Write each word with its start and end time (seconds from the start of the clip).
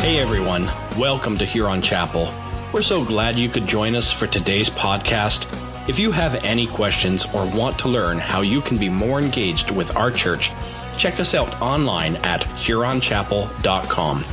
Hey 0.00 0.18
everyone, 0.18 0.64
welcome 0.98 1.36
to 1.36 1.44
Huron 1.44 1.82
Chapel. 1.82 2.32
We're 2.72 2.80
so 2.80 3.04
glad 3.04 3.36
you 3.36 3.50
could 3.50 3.66
join 3.66 3.94
us 3.94 4.10
for 4.10 4.26
today's 4.26 4.70
podcast. 4.70 5.46
If 5.90 5.98
you 5.98 6.10
have 6.10 6.36
any 6.36 6.66
questions 6.66 7.26
or 7.34 7.46
want 7.54 7.78
to 7.80 7.88
learn 7.88 8.16
how 8.16 8.40
you 8.40 8.62
can 8.62 8.78
be 8.78 8.88
more 8.88 9.20
engaged 9.20 9.70
with 9.70 9.94
our 9.96 10.10
church, 10.10 10.52
check 10.96 11.20
us 11.20 11.34
out 11.34 11.60
online 11.60 12.16
at 12.16 12.40
huronchapel.com. 12.40 14.24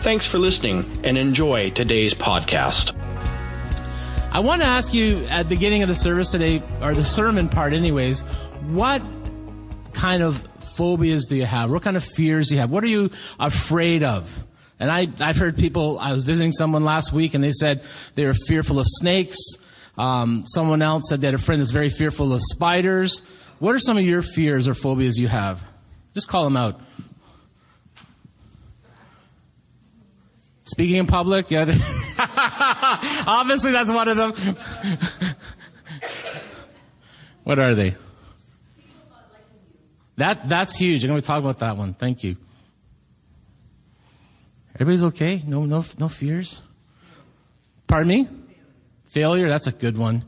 Thanks 0.00 0.26
for 0.26 0.38
listening 0.38 0.88
and 1.02 1.18
enjoy 1.18 1.70
today's 1.70 2.14
podcast. 2.14 2.94
I 4.30 4.38
want 4.38 4.62
to 4.62 4.68
ask 4.68 4.94
you 4.94 5.26
at 5.26 5.48
the 5.48 5.56
beginning 5.56 5.82
of 5.82 5.88
the 5.88 5.96
service 5.96 6.30
today, 6.30 6.62
or 6.80 6.94
the 6.94 7.02
sermon 7.02 7.48
part 7.48 7.72
anyways, 7.72 8.22
what 8.68 9.02
kind 9.92 10.22
of 10.22 10.36
phobias 10.60 11.26
do 11.26 11.34
you 11.34 11.46
have? 11.46 11.68
What 11.68 11.82
kind 11.82 11.96
of 11.96 12.04
fears 12.04 12.48
do 12.48 12.54
you 12.54 12.60
have? 12.60 12.70
What 12.70 12.84
are 12.84 12.88
you 12.88 13.10
afraid 13.40 14.04
of? 14.04 14.45
And 14.78 14.90
I, 14.90 15.08
I've 15.20 15.38
heard 15.38 15.56
people, 15.56 15.98
I 15.98 16.12
was 16.12 16.24
visiting 16.24 16.52
someone 16.52 16.84
last 16.84 17.12
week 17.12 17.34
and 17.34 17.42
they 17.42 17.52
said 17.52 17.82
they 18.14 18.26
were 18.26 18.34
fearful 18.34 18.78
of 18.78 18.86
snakes. 18.86 19.38
Um, 19.96 20.44
someone 20.46 20.82
else 20.82 21.08
said 21.08 21.20
they 21.22 21.28
had 21.28 21.34
a 21.34 21.38
friend 21.38 21.60
that's 21.60 21.70
very 21.70 21.88
fearful 21.88 22.34
of 22.34 22.42
spiders. 22.42 23.22
What 23.58 23.74
are 23.74 23.78
some 23.78 23.96
of 23.96 24.04
your 24.04 24.20
fears 24.20 24.68
or 24.68 24.74
phobias 24.74 25.18
you 25.18 25.28
have? 25.28 25.62
Just 26.12 26.28
call 26.28 26.44
them 26.44 26.56
out. 26.56 26.80
Speaking 30.64 30.96
in 30.96 31.06
public, 31.06 31.50
yeah. 31.50 31.60
Obviously, 33.26 33.70
that's 33.70 33.90
one 33.90 34.08
of 34.08 34.16
them. 34.16 34.32
what 37.44 37.58
are 37.58 37.74
they? 37.74 37.94
That 40.16 40.48
that's 40.48 40.76
huge. 40.76 41.04
I'm 41.04 41.08
going 41.08 41.20
to 41.20 41.26
talk 41.26 41.38
about 41.38 41.60
that 41.60 41.76
one. 41.76 41.94
Thank 41.94 42.24
you. 42.24 42.36
Everybody's 44.76 45.04
okay? 45.04 45.42
No, 45.46 45.64
no, 45.64 45.82
no 45.98 46.08
fears? 46.08 46.62
Pardon 47.86 48.08
me? 48.08 48.28
Failure? 49.06 49.48
That's 49.48 49.66
a 49.66 49.72
good 49.72 49.96
one. 49.96 50.24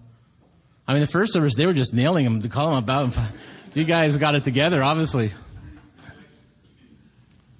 I 0.86 0.94
mean, 0.94 1.02
the 1.02 1.06
first 1.06 1.34
service, 1.34 1.54
they 1.54 1.66
were 1.66 1.74
just 1.74 1.92
nailing 1.92 2.24
them 2.24 2.40
to 2.40 2.48
call 2.48 2.74
them 2.74 2.82
about. 2.82 3.18
You 3.74 3.84
guys 3.84 4.16
got 4.16 4.34
it 4.34 4.42
together, 4.42 4.82
obviously. 4.82 5.30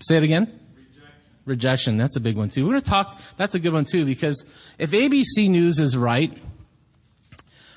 Say 0.00 0.17
it 0.17 0.22
again. 0.22 0.47
Rejection. 0.47 1.12
Rejection. 1.45 1.97
That's 1.98 2.17
a 2.17 2.20
big 2.20 2.36
one 2.36 2.48
too. 2.48 2.64
We're 2.64 2.72
going 2.72 2.83
to 2.83 2.91
talk, 2.91 3.20
that's 3.36 3.55
a 3.55 3.61
good 3.61 3.73
one 3.73 3.84
too, 3.84 4.05
because 4.05 4.45
if 4.78 4.91
ABC 4.91 5.48
News 5.48 5.78
is 5.78 5.97
right, 5.97 6.36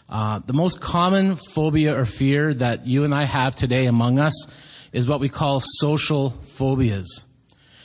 uh, 0.10 0.40
the 0.40 0.54
most 0.54 0.80
common 0.80 1.36
phobia 1.36 1.96
or 1.96 2.06
fear 2.06 2.54
that 2.54 2.88
you 2.88 3.04
and 3.04 3.14
I 3.14 3.26
have 3.26 3.56
today 3.56 3.86
among 3.86 4.18
us 4.18 4.48
is 4.92 5.08
what 5.08 5.20
we 5.20 5.30
call 5.30 5.62
social 5.62 6.32
phobias. 6.32 7.26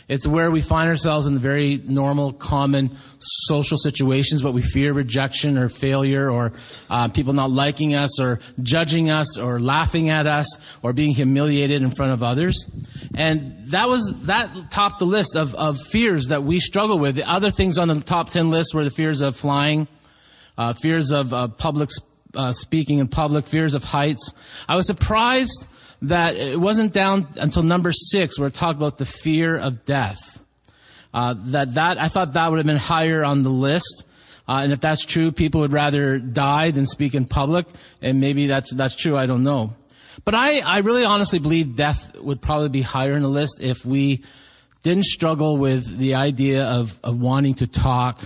It's 0.09 0.25
where 0.25 0.53
we 0.53 0.61
find 0.61 0.89
ourselves 0.89 1.27
in 1.27 1.37
very 1.41 1.81
normal, 1.85 2.33
common 2.33 2.97
social 3.19 3.77
situations, 3.77 4.41
but 4.41 4.53
we 4.53 4.63
fear 4.63 4.93
rejection 4.93 5.59
or 5.59 5.69
failure 5.69 6.31
or 6.31 6.53
uh, 6.89 7.09
people 7.09 7.33
not 7.33 7.51
liking 7.51 7.97
us 7.97 8.21
or 8.21 8.39
judging 8.63 9.11
us 9.11 9.37
or 9.37 9.59
laughing 9.59 10.11
at 10.11 10.29
us 10.29 10.59
or 10.83 10.93
being 10.93 11.13
humiliated 11.13 11.83
in 11.83 11.91
front 11.91 12.13
of 12.13 12.23
others. 12.23 12.71
And 13.17 13.53
that 13.69 13.89
was, 13.89 14.15
that 14.27 14.71
topped 14.71 15.01
the 15.01 15.07
list 15.07 15.35
of, 15.35 15.57
of 15.57 15.77
fears 15.91 16.29
that 16.29 16.45
we 16.45 16.61
struggle 16.61 17.01
with. 17.01 17.17
The 17.17 17.29
other 17.29 17.51
things 17.51 17.77
on 17.77 17.89
the 17.89 18.01
top 18.01 18.31
10 18.31 18.49
list 18.49 18.75
were 18.75 18.85
the 18.85 18.93
fears 18.93 19.21
of 19.23 19.35
flying, 19.35 19.89
uh, 20.57 20.75
fears 20.75 21.11
of 21.11 21.33
uh, 21.33 21.49
public 21.49 21.91
uh, 22.35 22.53
speaking 22.53 23.01
in 23.01 23.09
public, 23.09 23.47
fears 23.47 23.75
of 23.75 23.83
heights. 23.83 24.35
I 24.69 24.77
was 24.77 24.87
surprised 24.87 25.67
that 26.03 26.37
it 26.37 26.61
wasn't 26.61 26.93
down 26.93 27.27
until 27.37 27.63
number 27.63 27.93
six 27.93 28.39
where 28.39 28.49
it 28.49 28.55
talked 28.55 28.77
about 28.77 28.99
the 28.99 29.07
fear 29.07 29.57
of 29.57 29.85
death. 29.85 30.43
Uh, 31.15 31.35
that 31.37 31.75
that 31.75 31.99
I 31.99 32.09
thought 32.09 32.35
that 32.35 32.51
would 32.51 32.59
have 32.59 32.67
been 32.67 32.77
higher 32.77 33.25
on 33.25 33.43
the 33.43 33.51
list. 33.51 34.05
Uh, 34.49 34.61
and 34.63 34.73
if 34.73 34.81
that's 34.81 35.05
true, 35.05 35.33
people 35.33 35.63
would 35.63 35.73
rather 35.73 36.19
die 36.19 36.71
than 36.71 36.87
speak 36.87 37.15
in 37.15 37.25
public. 37.25 37.67
And 38.03 38.21
maybe 38.21 38.47
that's 38.47 38.73
that's 38.75 38.95
true. 38.95 39.17
I 39.17 39.27
don't 39.27 39.43
know. 39.43 39.75
But 40.25 40.35
I, 40.35 40.61
I 40.61 40.79
really 40.79 41.05
honestly 41.05 41.39
believe 41.39 41.77
death 41.77 42.19
would 42.21 42.41
probably 42.41 42.69
be 42.69 42.83
higher 42.83 43.15
in 43.15 43.23
the 43.23 43.29
list 43.29 43.61
if 43.61 43.85
we 43.85 44.23
didn't 44.83 45.05
struggle 45.05 45.57
with 45.57 45.99
the 45.99 46.15
idea 46.15 46.65
of, 46.65 46.99
of 47.03 47.21
wanting 47.21 47.55
to 47.55 47.67
talk 47.67 48.21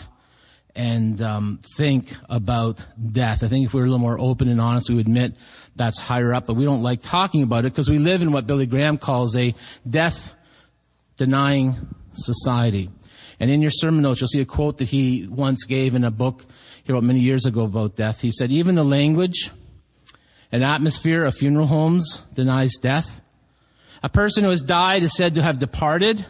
and 0.74 1.20
um, 1.20 1.60
think 1.76 2.12
about 2.28 2.86
death. 3.12 3.42
I 3.42 3.48
think 3.48 3.66
if 3.66 3.74
we 3.74 3.80
were 3.80 3.86
a 3.86 3.90
little 3.90 3.98
more 3.98 4.18
open 4.18 4.48
and 4.48 4.60
honest, 4.60 4.88
we 4.88 4.96
would 4.96 5.06
admit 5.06 5.34
that's 5.76 5.98
higher 5.98 6.32
up, 6.32 6.46
but 6.46 6.54
we 6.54 6.64
don't 6.64 6.82
like 6.82 7.02
talking 7.02 7.42
about 7.42 7.64
it 7.64 7.72
because 7.72 7.90
we 7.90 7.98
live 7.98 8.22
in 8.22 8.32
what 8.32 8.46
Billy 8.46 8.66
Graham 8.66 8.98
calls 8.98 9.36
a 9.36 9.54
death 9.88 10.34
denying 11.16 11.76
society. 12.12 12.90
And 13.38 13.50
in 13.50 13.62
your 13.62 13.70
sermon 13.70 14.02
notes, 14.02 14.20
you'll 14.20 14.28
see 14.28 14.40
a 14.40 14.46
quote 14.46 14.78
that 14.78 14.88
he 14.88 15.26
once 15.28 15.64
gave 15.64 15.94
in 15.94 16.04
a 16.04 16.10
book 16.10 16.44
he 16.84 16.92
wrote 16.92 17.04
many 17.04 17.20
years 17.20 17.46
ago 17.46 17.64
about 17.64 17.96
death. 17.96 18.20
He 18.20 18.30
said, 18.30 18.50
even 18.50 18.74
the 18.74 18.84
language 18.84 19.50
and 20.50 20.64
atmosphere 20.64 21.24
of 21.24 21.34
funeral 21.34 21.66
homes 21.66 22.22
denies 22.34 22.76
death. 22.76 23.20
A 24.02 24.08
person 24.08 24.44
who 24.44 24.50
has 24.50 24.62
died 24.62 25.02
is 25.02 25.14
said 25.14 25.34
to 25.34 25.42
have 25.42 25.58
departed. 25.58 26.24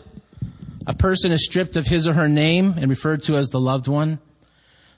A 0.86 0.94
person 0.94 1.30
is 1.30 1.44
stripped 1.44 1.76
of 1.76 1.86
his 1.86 2.06
or 2.08 2.14
her 2.14 2.28
name 2.28 2.74
and 2.76 2.90
referred 2.90 3.22
to 3.24 3.36
as 3.36 3.48
the 3.48 3.60
loved 3.60 3.86
one. 3.86 4.18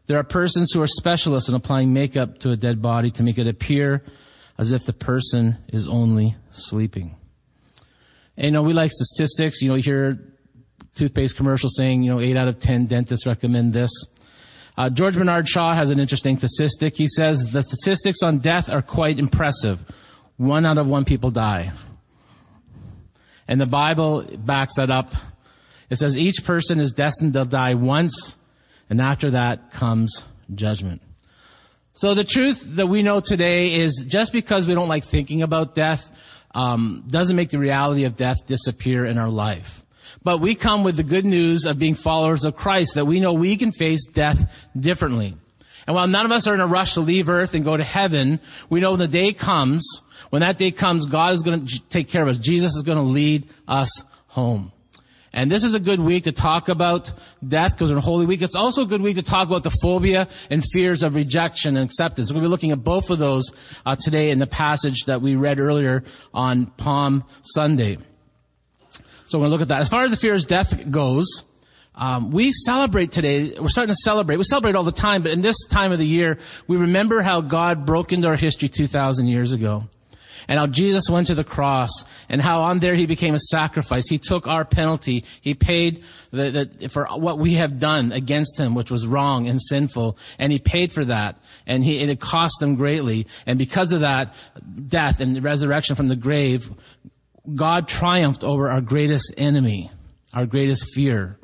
There 0.06 0.18
are 0.18 0.24
persons 0.24 0.72
who 0.72 0.82
are 0.82 0.86
specialists 0.86 1.48
in 1.48 1.54
applying 1.54 1.92
makeup 1.92 2.38
to 2.40 2.50
a 2.50 2.56
dead 2.56 2.82
body 2.82 3.10
to 3.12 3.22
make 3.22 3.38
it 3.38 3.46
appear 3.46 4.02
as 4.58 4.72
if 4.72 4.84
the 4.84 4.92
person 4.92 5.56
is 5.68 5.86
only 5.86 6.36
sleeping. 6.50 7.16
And, 8.36 8.46
you 8.46 8.50
know, 8.50 8.62
we 8.62 8.72
like 8.72 8.90
statistics. 8.92 9.62
You 9.62 9.68
know, 9.68 9.74
you 9.76 9.82
hear 9.82 10.18
toothpaste 10.94 11.36
commercials 11.36 11.76
saying, 11.76 12.02
you 12.02 12.12
know, 12.12 12.20
eight 12.20 12.36
out 12.36 12.48
of 12.48 12.58
ten 12.58 12.86
dentists 12.86 13.26
recommend 13.26 13.72
this. 13.72 13.90
Uh, 14.76 14.88
George 14.90 15.14
Bernard 15.14 15.48
Shaw 15.48 15.74
has 15.74 15.90
an 15.90 16.00
interesting 16.00 16.38
statistic. 16.38 16.96
He 16.96 17.06
says 17.06 17.52
the 17.52 17.62
statistics 17.62 18.22
on 18.22 18.38
death 18.38 18.70
are 18.70 18.82
quite 18.82 19.18
impressive. 19.18 19.84
One 20.36 20.64
out 20.64 20.78
of 20.78 20.88
one 20.88 21.04
people 21.04 21.30
die. 21.30 21.72
And 23.46 23.60
the 23.60 23.66
Bible 23.66 24.24
backs 24.38 24.76
that 24.76 24.90
up. 24.90 25.10
It 25.90 25.96
says 25.96 26.18
each 26.18 26.44
person 26.44 26.80
is 26.80 26.92
destined 26.92 27.34
to 27.34 27.44
die 27.44 27.74
once, 27.74 28.38
and 28.92 29.00
after 29.00 29.30
that 29.30 29.70
comes 29.70 30.26
judgment. 30.54 31.00
So 31.92 32.12
the 32.12 32.24
truth 32.24 32.76
that 32.76 32.88
we 32.88 33.00
know 33.00 33.20
today 33.20 33.76
is 33.76 34.04
just 34.06 34.34
because 34.34 34.68
we 34.68 34.74
don't 34.74 34.86
like 34.86 35.02
thinking 35.02 35.40
about 35.40 35.74
death 35.74 36.14
um, 36.54 37.02
doesn't 37.06 37.34
make 37.34 37.48
the 37.48 37.58
reality 37.58 38.04
of 38.04 38.16
death 38.16 38.44
disappear 38.44 39.06
in 39.06 39.16
our 39.16 39.30
life. 39.30 39.82
But 40.22 40.40
we 40.40 40.54
come 40.54 40.84
with 40.84 40.98
the 40.98 41.04
good 41.04 41.24
news 41.24 41.64
of 41.64 41.78
being 41.78 41.94
followers 41.94 42.44
of 42.44 42.54
Christ 42.54 42.96
that 42.96 43.06
we 43.06 43.18
know 43.18 43.32
we 43.32 43.56
can 43.56 43.72
face 43.72 44.04
death 44.04 44.68
differently. 44.78 45.38
And 45.86 45.96
while 45.96 46.06
none 46.06 46.26
of 46.26 46.30
us 46.30 46.46
are 46.46 46.52
in 46.52 46.60
a 46.60 46.66
rush 46.66 46.92
to 46.92 47.00
leave 47.00 47.30
earth 47.30 47.54
and 47.54 47.64
go 47.64 47.78
to 47.78 47.84
heaven, 47.84 48.40
we 48.68 48.80
know 48.80 48.90
when 48.90 49.00
the 49.00 49.08
day 49.08 49.32
comes, 49.32 50.02
when 50.28 50.40
that 50.40 50.58
day 50.58 50.70
comes, 50.70 51.06
God 51.06 51.32
is 51.32 51.42
going 51.42 51.64
to 51.64 51.88
take 51.88 52.08
care 52.08 52.20
of 52.20 52.28
us. 52.28 52.36
Jesus 52.36 52.76
is 52.76 52.82
going 52.82 52.98
to 52.98 53.04
lead 53.04 53.48
us 53.66 54.04
home. 54.26 54.70
And 55.34 55.50
this 55.50 55.64
is 55.64 55.74
a 55.74 55.80
good 55.80 56.00
week 56.00 56.24
to 56.24 56.32
talk 56.32 56.68
about 56.68 57.12
death 57.46 57.72
because 57.72 57.90
in 57.90 57.96
Holy 57.96 58.26
Week. 58.26 58.42
It's 58.42 58.54
also 58.54 58.82
a 58.82 58.86
good 58.86 59.00
week 59.00 59.16
to 59.16 59.22
talk 59.22 59.48
about 59.48 59.62
the 59.62 59.70
phobia 59.70 60.28
and 60.50 60.62
fears 60.72 61.02
of 61.02 61.14
rejection 61.14 61.76
and 61.76 61.84
acceptance. 61.86 62.28
To 62.28 62.34
be 62.34 62.40
looking 62.40 62.70
at 62.70 62.84
both 62.84 63.08
of 63.08 63.18
those 63.18 63.50
uh, 63.86 63.96
today 63.96 64.30
in 64.30 64.38
the 64.38 64.46
passage 64.46 65.04
that 65.06 65.22
we 65.22 65.34
read 65.36 65.58
earlier 65.58 66.04
on 66.34 66.66
Palm 66.66 67.24
Sunday. 67.42 67.96
So 69.24 69.38
we're 69.38 69.44
going 69.44 69.50
to 69.50 69.52
look 69.52 69.62
at 69.62 69.68
that. 69.68 69.80
As 69.80 69.88
far 69.88 70.04
as 70.04 70.10
the 70.10 70.18
fears 70.18 70.44
of 70.44 70.50
death 70.50 70.90
goes, 70.90 71.44
um, 71.94 72.30
we 72.30 72.52
celebrate 72.52 73.12
today. 73.12 73.54
We're 73.58 73.68
starting 73.68 73.92
to 73.92 74.00
celebrate. 74.02 74.36
We 74.36 74.44
celebrate 74.44 74.74
all 74.74 74.82
the 74.82 74.92
time, 74.92 75.22
but 75.22 75.32
in 75.32 75.40
this 75.40 75.66
time 75.66 75.92
of 75.92 75.98
the 75.98 76.06
year, 76.06 76.38
we 76.66 76.76
remember 76.76 77.22
how 77.22 77.40
God 77.40 77.86
broke 77.86 78.12
into 78.12 78.28
our 78.28 78.36
history 78.36 78.68
2,000 78.68 79.28
years 79.28 79.54
ago 79.54 79.88
and 80.48 80.58
how 80.58 80.66
Jesus 80.66 81.08
went 81.10 81.26
to 81.28 81.34
the 81.34 81.44
cross 81.44 82.04
and 82.28 82.40
how 82.40 82.62
on 82.62 82.78
there 82.78 82.94
he 82.94 83.06
became 83.06 83.34
a 83.34 83.38
sacrifice. 83.38 84.08
He 84.08 84.18
took 84.18 84.46
our 84.46 84.64
penalty. 84.64 85.24
He 85.40 85.54
paid 85.54 86.02
the, 86.30 86.68
the, 86.78 86.88
for 86.88 87.06
what 87.06 87.38
we 87.38 87.54
have 87.54 87.78
done 87.78 88.12
against 88.12 88.58
him, 88.58 88.74
which 88.74 88.90
was 88.90 89.06
wrong 89.06 89.48
and 89.48 89.60
sinful. 89.60 90.18
And 90.38 90.52
he 90.52 90.58
paid 90.58 90.92
for 90.92 91.04
that. 91.04 91.38
And 91.66 91.84
he, 91.84 91.98
it 91.98 92.20
cost 92.20 92.60
him 92.62 92.76
greatly. 92.76 93.26
And 93.46 93.58
because 93.58 93.92
of 93.92 94.00
that, 94.00 94.34
death 94.88 95.20
and 95.20 95.42
resurrection 95.42 95.96
from 95.96 96.08
the 96.08 96.16
grave, 96.16 96.70
God 97.54 97.88
triumphed 97.88 98.44
over 98.44 98.68
our 98.68 98.80
greatest 98.80 99.34
enemy, 99.36 99.90
our 100.32 100.46
greatest 100.46 100.94
fear, 100.94 101.38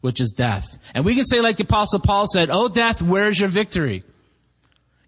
which 0.00 0.20
is 0.20 0.30
death. 0.30 0.66
And 0.94 1.04
we 1.04 1.14
can 1.14 1.24
say 1.24 1.40
like 1.40 1.56
the 1.56 1.64
apostle 1.64 2.00
Paul 2.00 2.26
said, 2.26 2.50
Oh 2.50 2.68
death, 2.68 3.02
where's 3.02 3.38
your 3.38 3.48
victory? 3.48 4.04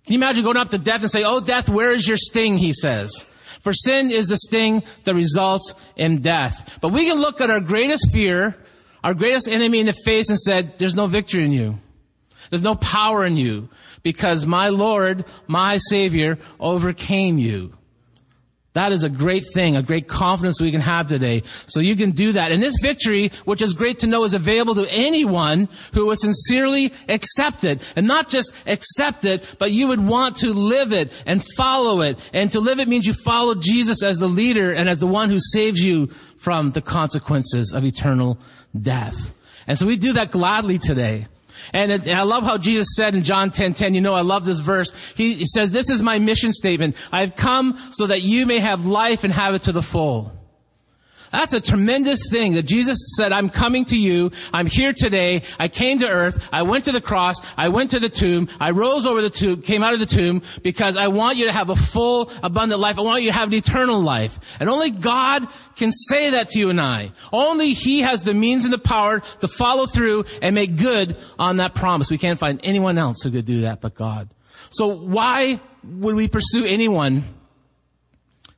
Can 0.09 0.15
you 0.15 0.21
imagine 0.21 0.43
going 0.43 0.57
up 0.57 0.71
to 0.71 0.79
death 0.79 1.03
and 1.03 1.11
say, 1.11 1.23
Oh, 1.23 1.39
death, 1.39 1.69
where 1.69 1.93
is 1.93 2.09
your 2.09 2.17
sting? 2.17 2.57
He 2.57 2.73
says. 2.73 3.27
For 3.61 3.73
sin 3.73 4.11
is 4.11 4.27
the 4.29 4.37
sting 4.37 4.83
that 5.05 5.15
results 5.15 5.75
in 5.97 6.21
death. 6.21 6.79
But 6.81 6.93
we 6.93 7.07
can 7.07 7.19
look 7.19 7.41
at 7.41 7.51
our 7.51 7.61
greatest 7.61 8.13
fear, 8.13 8.57
our 9.03 9.15
greatest 9.15 9.49
enemy 9.49 9.81
in 9.81 9.87
the 9.87 9.93
face 9.93 10.29
and 10.29 10.39
said, 10.39 10.79
there's 10.79 10.97
no 10.97 11.07
victory 11.07 11.45
in 11.45 11.53
you. 11.53 11.79
There's 12.51 12.63
no 12.63 12.75
power 12.75 13.25
in 13.25 13.37
you 13.37 13.69
because 14.03 14.47
my 14.47 14.69
Lord, 14.69 15.25
my 15.47 15.79
Savior 15.79 16.39
overcame 16.59 17.39
you. 17.39 17.78
That 18.79 18.93
is 18.93 19.03
a 19.03 19.09
great 19.09 19.43
thing, 19.55 19.75
a 19.75 19.83
great 19.83 20.07
confidence 20.07 20.61
we 20.61 20.71
can 20.71 20.81
have 20.81 21.09
today. 21.09 21.43
So 21.67 21.81
you 21.81 21.97
can 21.97 22.13
do 22.13 22.31
that. 22.31 22.53
And 22.53 22.63
this 22.63 22.77
victory, 22.81 23.33
which 23.45 23.61
is 23.61 23.75
great 23.75 23.99
to 23.99 24.07
know, 24.07 24.23
is 24.23 24.35
available 24.35 24.77
to 24.77 24.89
anyone 24.93 25.69
who 25.95 26.07
will 26.07 26.15
sincerely 26.15 26.93
accept 27.09 27.65
it. 27.65 27.81
And 27.97 28.07
not 28.07 28.29
just 28.29 28.55
accept 28.69 29.25
it, 29.25 29.57
but 29.59 29.73
you 29.73 29.89
would 29.89 30.07
want 30.07 30.37
to 30.37 30.53
live 30.53 30.93
it 30.93 31.11
and 31.27 31.45
follow 31.57 32.03
it. 32.03 32.21
And 32.33 32.53
to 32.53 32.61
live 32.61 32.79
it 32.79 32.87
means 32.87 33.05
you 33.05 33.15
follow 33.15 33.57
Jesus 33.57 34.01
as 34.01 34.21
the 34.21 34.29
leader 34.29 34.73
and 34.73 34.89
as 34.89 35.01
the 35.01 35.09
one 35.09 35.29
who 35.29 35.41
saves 35.41 35.85
you 35.85 36.07
from 36.39 36.71
the 36.71 36.81
consequences 36.81 37.73
of 37.73 37.85
eternal 37.85 38.39
death. 38.81 39.35
And 39.67 39.77
so 39.77 39.87
we 39.87 39.97
do 39.97 40.13
that 40.13 40.31
gladly 40.31 40.79
today. 40.79 41.27
And, 41.73 41.93
it, 41.93 42.07
and, 42.07 42.19
I 42.19 42.23
love 42.23 42.45
how 42.45 42.59
Jesus 42.59 42.89
said 42.97 43.15
in 43.15 43.23
John 43.23 43.51
10, 43.51 43.75
10, 43.75 43.95
you 43.95 44.01
know, 44.01 44.15
I 44.15 44.23
love 44.23 44.45
this 44.45 44.61
verse. 44.61 44.93
He, 45.15 45.35
he 45.35 45.45
says, 45.47 45.71
this 45.71 45.91
is 45.91 46.03
my 46.03 46.19
mission 46.19 46.53
statement. 46.53 46.97
I've 47.13 47.37
come 47.37 47.79
so 47.93 48.07
that 48.07 48.23
you 48.23 48.47
may 48.47 48.59
have 48.59 48.87
life 48.87 49.25
and 49.25 49.33
have 49.33 49.55
it 49.55 49.63
to 49.63 49.73
the 49.73 49.83
full. 49.83 50.38
That's 51.33 51.53
a 51.53 51.61
tremendous 51.61 52.29
thing 52.31 52.55
that 52.55 52.65
Jesus 52.65 52.99
said, 53.17 53.33
I'm 53.33 53.51
coming 53.51 53.85
to 53.87 53.97
you. 53.97 54.31
I'm 54.53 54.67
here 54.67 54.93
today. 54.93 55.43
I 55.59 55.69
came 55.69 55.99
to 56.01 56.09
earth. 56.09 56.49
I 56.53 56.63
went 56.63 56.87
to 56.87 56.93
the 56.93 57.01
cross. 57.01 57.37
I 57.57 57.69
went 57.69 57.91
to 57.91 58.01
the 58.01 58.09
tomb. 58.09 58.49
I 58.59 58.71
rose 58.71 59.07
over 59.07 59.21
the 59.21 59.31
tomb, 59.31 59.63
came 59.63 59.83
out 59.83 59.95
of 59.95 60.01
the 60.01 60.07
tomb 60.07 60.43
because 60.63 60.97
I 60.97 61.09
want 61.09 61.37
you 61.37 61.47
to 61.47 61.53
have 61.53 61.71
a 61.71 61.77
full, 61.77 62.31
abundant 62.43 62.81
life. 62.81 62.99
I 62.99 63.03
want 63.03 63.23
you 63.23 63.31
to 63.31 63.37
have 63.37 63.49
an 63.49 63.55
eternal 63.55 64.01
life. 64.01 64.57
And 64.61 64.69
only 64.69 64.91
God 64.91 65.47
can 65.77 65.93
say 65.93 66.31
that 66.31 66.49
to 66.51 66.59
you 66.59 66.71
and 66.71 66.81
I. 66.81 67.13
Only 67.33 67.73
He 67.73 68.01
has 68.01 68.25
the 68.25 68.35
means 68.35 68.65
and 68.65 68.73
the 68.73 68.79
power 68.79 69.21
to 69.41 69.49
follow 69.49 69.87
through 69.87 70.25
and 70.43 70.55
make 70.55 70.77
good 70.77 71.17
on 71.39 71.59
that 71.59 71.75
promise. 71.75 72.11
We 72.11 72.19
can't 72.19 72.39
find 72.39 72.61
anyone 72.63 72.99
else 72.99 73.23
who 73.23 73.31
could 73.31 73.45
do 73.45 73.63
that 73.63 73.81
but 73.81 73.95
God. 73.95 74.35
So 74.71 74.87
why 74.89 75.61
would 75.85 76.15
we 76.15 76.29
pursue 76.29 76.65
anyone 76.65 77.25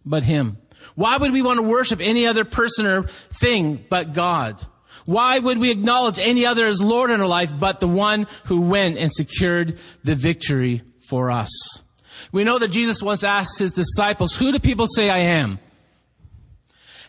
but 0.04 0.24
Him? 0.24 0.58
Why 0.94 1.16
would 1.16 1.32
we 1.32 1.42
want 1.42 1.58
to 1.58 1.62
worship 1.62 2.00
any 2.02 2.26
other 2.26 2.44
person 2.44 2.86
or 2.86 3.04
thing 3.04 3.84
but 3.88 4.12
God? 4.12 4.60
Why 5.06 5.38
would 5.38 5.58
we 5.58 5.70
acknowledge 5.70 6.18
any 6.18 6.46
other 6.46 6.66
as 6.66 6.82
Lord 6.82 7.10
in 7.10 7.20
our 7.20 7.26
life 7.26 7.52
but 7.58 7.80
the 7.80 7.88
one 7.88 8.26
who 8.46 8.60
went 8.60 8.98
and 8.98 9.10
secured 9.10 9.78
the 10.04 10.14
victory 10.14 10.82
for 11.08 11.30
us? 11.30 11.50
We 12.32 12.44
know 12.44 12.58
that 12.58 12.70
Jesus 12.70 13.02
once 13.02 13.24
asked 13.24 13.58
his 13.58 13.72
disciples, 13.72 14.34
who 14.34 14.52
do 14.52 14.58
people 14.58 14.86
say 14.86 15.10
I 15.10 15.18
am? 15.18 15.58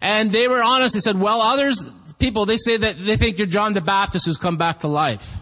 And 0.02 0.32
they 0.32 0.48
were 0.48 0.64
honest. 0.64 0.96
They 0.96 1.00
said, 1.00 1.20
well, 1.20 1.42
others, 1.42 1.84
people, 2.18 2.46
they 2.46 2.58
say 2.58 2.78
that 2.78 2.98
they 2.98 3.18
think 3.18 3.38
you're 3.38 3.48
John 3.48 3.74
the 3.74 3.82
Baptist 3.82 4.26
who's 4.26 4.38
come 4.38 4.58
back 4.58 4.80
to 4.80 4.88
life. 4.88 5.38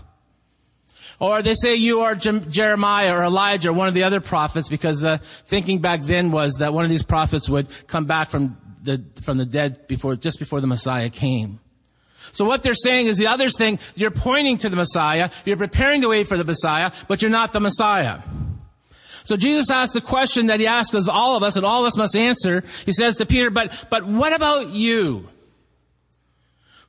Or 1.20 1.42
they 1.42 1.54
say 1.54 1.76
you 1.76 2.02
are 2.02 2.16
Jeremiah 2.16 3.14
or 3.14 3.24
Elijah 3.24 3.70
or 3.70 3.74
one 3.74 3.90
of 3.90 3.94
the 3.94 4.04
other 4.04 4.22
prophets 4.22 4.70
because 4.70 5.02
the 5.02 5.18
thinking 5.18 5.80
back 5.80 6.04
then 6.04 6.32
was 6.32 6.56
that 6.56 6.74
one 6.74 6.86
of 6.86 6.90
these 6.90 7.04
prophets 7.04 7.50
would 7.50 7.68
come 7.88 8.06
back 8.06 8.30
from 8.30 8.58
the, 8.82 9.04
from 9.22 9.38
the 9.38 9.46
dead 9.46 9.88
before, 9.88 10.16
just 10.16 10.40
before 10.40 10.62
the 10.62 10.68
Messiah 10.68 11.10
came. 11.10 11.60
So 12.32 12.46
what 12.46 12.64
they're 12.64 12.74
saying 12.74 13.08
is 13.08 13.18
the 13.18 13.28
others 13.28 13.58
think 13.58 13.82
you're 13.96 14.12
pointing 14.12 14.60
to 14.60 14.70
the 14.70 14.76
Messiah, 14.76 15.30
you're 15.46 15.58
preparing 15.58 16.02
the 16.02 16.08
way 16.08 16.24
for 16.24 16.38
the 16.38 16.44
Messiah, 16.44 16.92
but 17.08 17.22
you're 17.22 17.32
not 17.32 17.52
the 17.52 17.60
Messiah. 17.60 18.20
So 19.24 19.36
Jesus 19.36 19.70
asked 19.70 19.94
the 19.94 20.02
question 20.02 20.48
that 20.48 20.60
he 20.60 20.68
asked 20.68 20.96
us, 20.96 21.08
all 21.08 21.36
of 21.36 21.44
us, 21.44 21.56
and 21.56 21.66
all 21.66 21.82
of 21.82 21.88
us 21.88 21.98
must 21.98 22.16
answer. 22.16 22.64
He 22.86 22.94
says 22.94 23.18
to 23.18 23.26
Peter, 23.26 23.50
but, 23.50 23.88
but 23.90 24.06
what 24.06 24.34
about 24.34 24.70
you? 24.70 25.28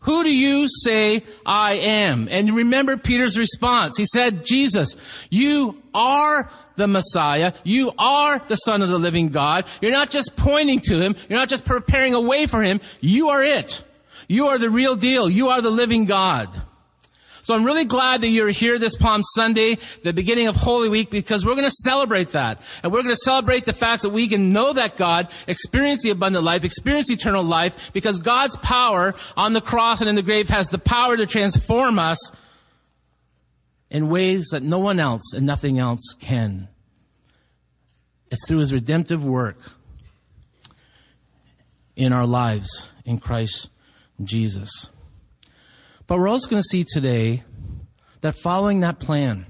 Who 0.00 0.24
do 0.24 0.34
you 0.34 0.66
say 0.66 1.24
I 1.44 1.74
am? 1.74 2.28
And 2.30 2.52
remember 2.52 2.96
Peter's 2.96 3.38
response. 3.38 3.98
He 3.98 4.06
said, 4.06 4.46
Jesus, 4.46 4.96
you 5.28 5.82
are 5.92 6.50
the 6.76 6.88
Messiah. 6.88 7.52
You 7.64 7.92
are 7.98 8.38
the 8.38 8.56
Son 8.56 8.80
of 8.80 8.88
the 8.88 8.98
living 8.98 9.28
God. 9.28 9.66
You're 9.82 9.92
not 9.92 10.10
just 10.10 10.36
pointing 10.36 10.80
to 10.80 11.00
Him. 11.00 11.16
You're 11.28 11.38
not 11.38 11.50
just 11.50 11.66
preparing 11.66 12.14
a 12.14 12.20
way 12.20 12.46
for 12.46 12.62
Him. 12.62 12.80
You 13.00 13.28
are 13.28 13.42
it. 13.42 13.84
You 14.26 14.48
are 14.48 14.58
the 14.58 14.70
real 14.70 14.96
deal. 14.96 15.28
You 15.28 15.48
are 15.48 15.60
the 15.60 15.70
living 15.70 16.06
God. 16.06 16.48
So 17.50 17.56
I'm 17.56 17.64
really 17.64 17.84
glad 17.84 18.20
that 18.20 18.28
you're 18.28 18.50
here 18.50 18.78
this 18.78 18.94
Palm 18.94 19.24
Sunday, 19.24 19.78
the 20.04 20.12
beginning 20.12 20.46
of 20.46 20.54
Holy 20.54 20.88
Week, 20.88 21.10
because 21.10 21.44
we're 21.44 21.56
going 21.56 21.64
to 21.64 21.74
celebrate 21.82 22.30
that. 22.30 22.62
And 22.84 22.92
we're 22.92 23.02
going 23.02 23.12
to 23.12 23.20
celebrate 23.24 23.64
the 23.64 23.72
fact 23.72 24.02
that 24.02 24.10
we 24.10 24.28
can 24.28 24.52
know 24.52 24.72
that 24.72 24.96
God, 24.96 25.32
experience 25.48 26.00
the 26.04 26.10
abundant 26.10 26.44
life, 26.44 26.62
experience 26.62 27.10
eternal 27.10 27.42
life, 27.42 27.92
because 27.92 28.20
God's 28.20 28.56
power 28.58 29.16
on 29.36 29.52
the 29.52 29.60
cross 29.60 30.00
and 30.00 30.08
in 30.08 30.14
the 30.14 30.22
grave 30.22 30.48
has 30.48 30.68
the 30.68 30.78
power 30.78 31.16
to 31.16 31.26
transform 31.26 31.98
us 31.98 32.30
in 33.90 34.10
ways 34.10 34.50
that 34.52 34.62
no 34.62 34.78
one 34.78 35.00
else 35.00 35.32
and 35.34 35.44
nothing 35.44 35.80
else 35.80 36.14
can. 36.20 36.68
It's 38.30 38.46
through 38.46 38.58
His 38.58 38.72
redemptive 38.72 39.24
work 39.24 39.72
in 41.96 42.12
our 42.12 42.26
lives 42.26 42.92
in 43.04 43.18
Christ 43.18 43.72
Jesus. 44.22 44.88
But 46.10 46.18
we're 46.18 46.26
also 46.26 46.50
going 46.50 46.60
to 46.60 46.68
see 46.68 46.84
today 46.84 47.44
that 48.22 48.34
following 48.34 48.80
that 48.80 48.98
plan, 48.98 49.46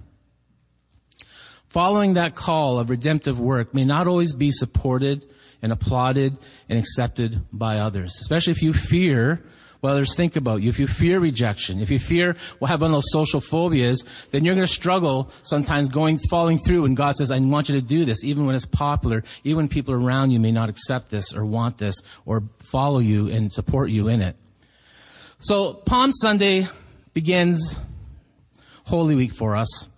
following 1.71 2.15
that 2.15 2.35
call 2.35 2.79
of 2.79 2.91
redemptive 2.91 3.41
work 3.41 3.73
may 3.73 3.87
not 3.87 4.07
always 4.07 4.35
be 4.35 4.51
supported 4.51 5.25
and 5.63 5.73
applauded 5.73 6.37
and 6.69 6.79
accepted 6.79 7.41
by 7.51 7.79
others, 7.79 8.19
especially 8.21 8.51
if 8.51 8.61
you 8.61 8.75
fear 8.75 9.43
what 9.81 9.93
others 9.93 10.15
think 10.15 10.37
about 10.37 10.61
you. 10.61 10.69
If 10.69 10.79
you 10.79 10.87
fear 10.87 11.19
rejection, 11.19 11.81
if 11.81 11.91
you 11.91 11.99
fear 11.99 12.37
we'll 12.61 12.69
have 12.69 12.83
one 12.83 12.91
of 12.91 12.97
those 12.97 13.11
social 13.11 13.41
phobias, 13.41 14.05
then 14.31 14.45
you're 14.45 14.55
going 14.55 14.67
to 14.67 14.71
struggle 14.71 15.31
sometimes 15.43 15.89
going, 15.89 16.19
following 16.29 16.59
through 16.59 16.83
when 16.83 16.95
God 16.95 17.17
says, 17.17 17.31
I 17.31 17.39
want 17.39 17.71
you 17.71 17.81
to 17.81 17.87
do 17.87 18.05
this, 18.05 18.23
even 18.23 18.45
when 18.45 18.55
it's 18.55 18.67
popular, 18.67 19.25
even 19.45 19.57
when 19.57 19.69
people 19.69 19.95
around 19.95 20.31
you 20.31 20.39
may 20.39 20.53
not 20.53 20.69
accept 20.69 21.09
this 21.09 21.35
or 21.35 21.47
want 21.47 21.79
this 21.79 22.03
or 22.27 22.43
follow 22.59 22.99
you 22.99 23.31
and 23.31 23.51
support 23.51 23.89
you 23.89 24.09
in 24.09 24.21
it. 24.21 24.37
So 25.43 25.73
Palm 25.73 26.13
Sunday 26.13 26.67
begins 27.15 27.81
Holy 28.85 29.15
Week 29.15 29.33
for 29.33 29.57
us. 29.57 29.89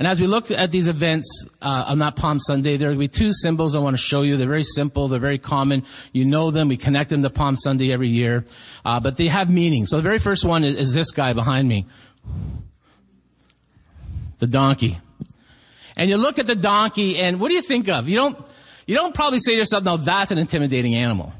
And 0.00 0.08
as 0.08 0.20
we 0.20 0.26
look 0.26 0.50
at 0.50 0.72
these 0.72 0.88
events 0.88 1.46
uh, 1.62 1.84
on 1.86 2.00
that 2.00 2.16
Palm 2.16 2.40
Sunday, 2.40 2.76
there 2.76 2.90
will 2.90 2.98
be 2.98 3.06
two 3.06 3.32
symbols 3.32 3.76
I 3.76 3.78
want 3.78 3.94
to 3.94 4.02
show 4.02 4.22
you. 4.22 4.36
They're 4.36 4.48
very 4.48 4.64
simple. 4.64 5.06
They're 5.06 5.20
very 5.20 5.38
common. 5.38 5.84
You 6.12 6.24
know 6.24 6.50
them. 6.50 6.66
We 6.66 6.76
connect 6.76 7.10
them 7.10 7.22
to 7.22 7.30
Palm 7.30 7.56
Sunday 7.56 7.92
every 7.92 8.08
year. 8.08 8.46
Uh, 8.84 8.98
but 8.98 9.16
they 9.16 9.28
have 9.28 9.48
meaning. 9.48 9.86
So 9.86 9.98
the 9.98 10.02
very 10.02 10.18
first 10.18 10.44
one 10.44 10.64
is, 10.64 10.74
is 10.76 10.92
this 10.92 11.12
guy 11.12 11.34
behind 11.34 11.68
me. 11.68 11.86
The 14.40 14.48
donkey. 14.48 14.98
And 15.96 16.10
you 16.10 16.16
look 16.16 16.40
at 16.40 16.48
the 16.48 16.56
donkey 16.56 17.18
and 17.18 17.38
what 17.38 17.50
do 17.50 17.54
you 17.54 17.62
think 17.62 17.88
of? 17.88 18.08
You 18.08 18.16
don't, 18.16 18.36
you 18.88 18.96
don't 18.96 19.14
probably 19.14 19.38
say 19.38 19.52
to 19.52 19.58
yourself, 19.58 19.84
no, 19.84 19.98
that's 19.98 20.32
an 20.32 20.38
intimidating 20.38 20.96
animal. 20.96 21.32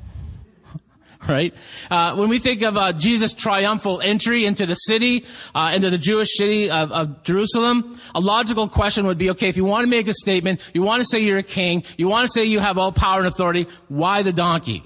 right? 1.28 1.54
Uh, 1.90 2.14
when 2.16 2.28
we 2.28 2.38
think 2.38 2.62
of 2.62 2.76
uh, 2.76 2.92
Jesus' 2.92 3.34
triumphal 3.34 4.00
entry 4.00 4.44
into 4.44 4.66
the 4.66 4.74
city, 4.74 5.24
uh, 5.54 5.72
into 5.74 5.90
the 5.90 5.98
Jewish 5.98 6.28
city 6.36 6.70
of, 6.70 6.92
of, 6.92 7.22
Jerusalem, 7.22 7.98
a 8.14 8.20
logical 8.20 8.68
question 8.68 9.06
would 9.06 9.18
be, 9.18 9.30
okay, 9.30 9.48
if 9.48 9.56
you 9.56 9.64
want 9.64 9.84
to 9.84 9.88
make 9.88 10.08
a 10.08 10.14
statement, 10.14 10.60
you 10.74 10.82
want 10.82 11.00
to 11.00 11.08
say 11.08 11.20
you're 11.20 11.38
a 11.38 11.42
king, 11.42 11.84
you 11.96 12.08
want 12.08 12.26
to 12.26 12.32
say 12.32 12.44
you 12.44 12.60
have 12.60 12.78
all 12.78 12.92
power 12.92 13.18
and 13.18 13.28
authority, 13.28 13.66
why 13.88 14.22
the 14.22 14.32
donkey? 14.32 14.82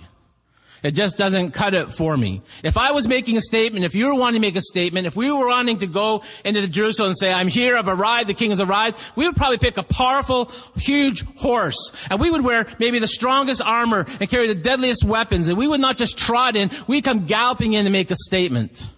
It 0.83 0.93
just 0.93 1.19
doesn't 1.19 1.53
cut 1.53 1.75
it 1.75 1.93
for 1.93 2.17
me. 2.17 2.41
If 2.63 2.77
I 2.77 2.93
was 2.93 3.09
making 3.09 3.37
a 3.37 3.41
statement, 3.41 3.85
if 3.85 3.95
you 3.95 4.07
were 4.07 4.15
wanting 4.15 4.41
to 4.41 4.47
make 4.47 4.57
a 4.57 4.61
statement, 4.61 5.07
if 5.07 5.17
we 5.17 5.31
were 5.31 5.47
wanting 5.47 5.79
to 5.79 5.87
go 5.87 6.23
into 6.45 6.67
Jerusalem 6.69 7.09
and 7.09 7.19
say, 7.19 7.33
I'm 7.33 7.49
here, 7.49 7.77
I've 7.77 7.89
arrived, 7.89 8.29
the 8.29 8.35
king 8.35 8.51
has 8.51 8.61
arrived, 8.61 8.99
we 9.17 9.27
would 9.27 9.37
probably 9.37 9.59
pick 9.59 9.77
a 9.77 9.83
powerful, 9.83 10.53
huge 10.77 11.25
horse. 11.37 11.93
And 12.11 12.21
we 12.21 12.31
would 12.31 12.45
wear 12.45 12.67
maybe 12.79 13.01
the 13.01 13.09
strongest 13.09 13.61
armor 13.65 14.07
and 14.21 14.31
carry 14.31 14.47
the 14.47 14.55
deadliest 14.55 15.05
weapons. 15.05 15.49
And 15.49 15.59
we 15.59 15.67
would 15.67 15.81
not 15.81 15.97
just 15.97 16.17
trot 16.17 16.55
in, 16.55 16.71
we'd 16.87 17.05
come 17.05 17.27
galloping 17.27 17.73
in 17.73 17.85
to 17.85 17.91
make 17.91 18.11
a 18.11 18.17
statement. 18.17 18.93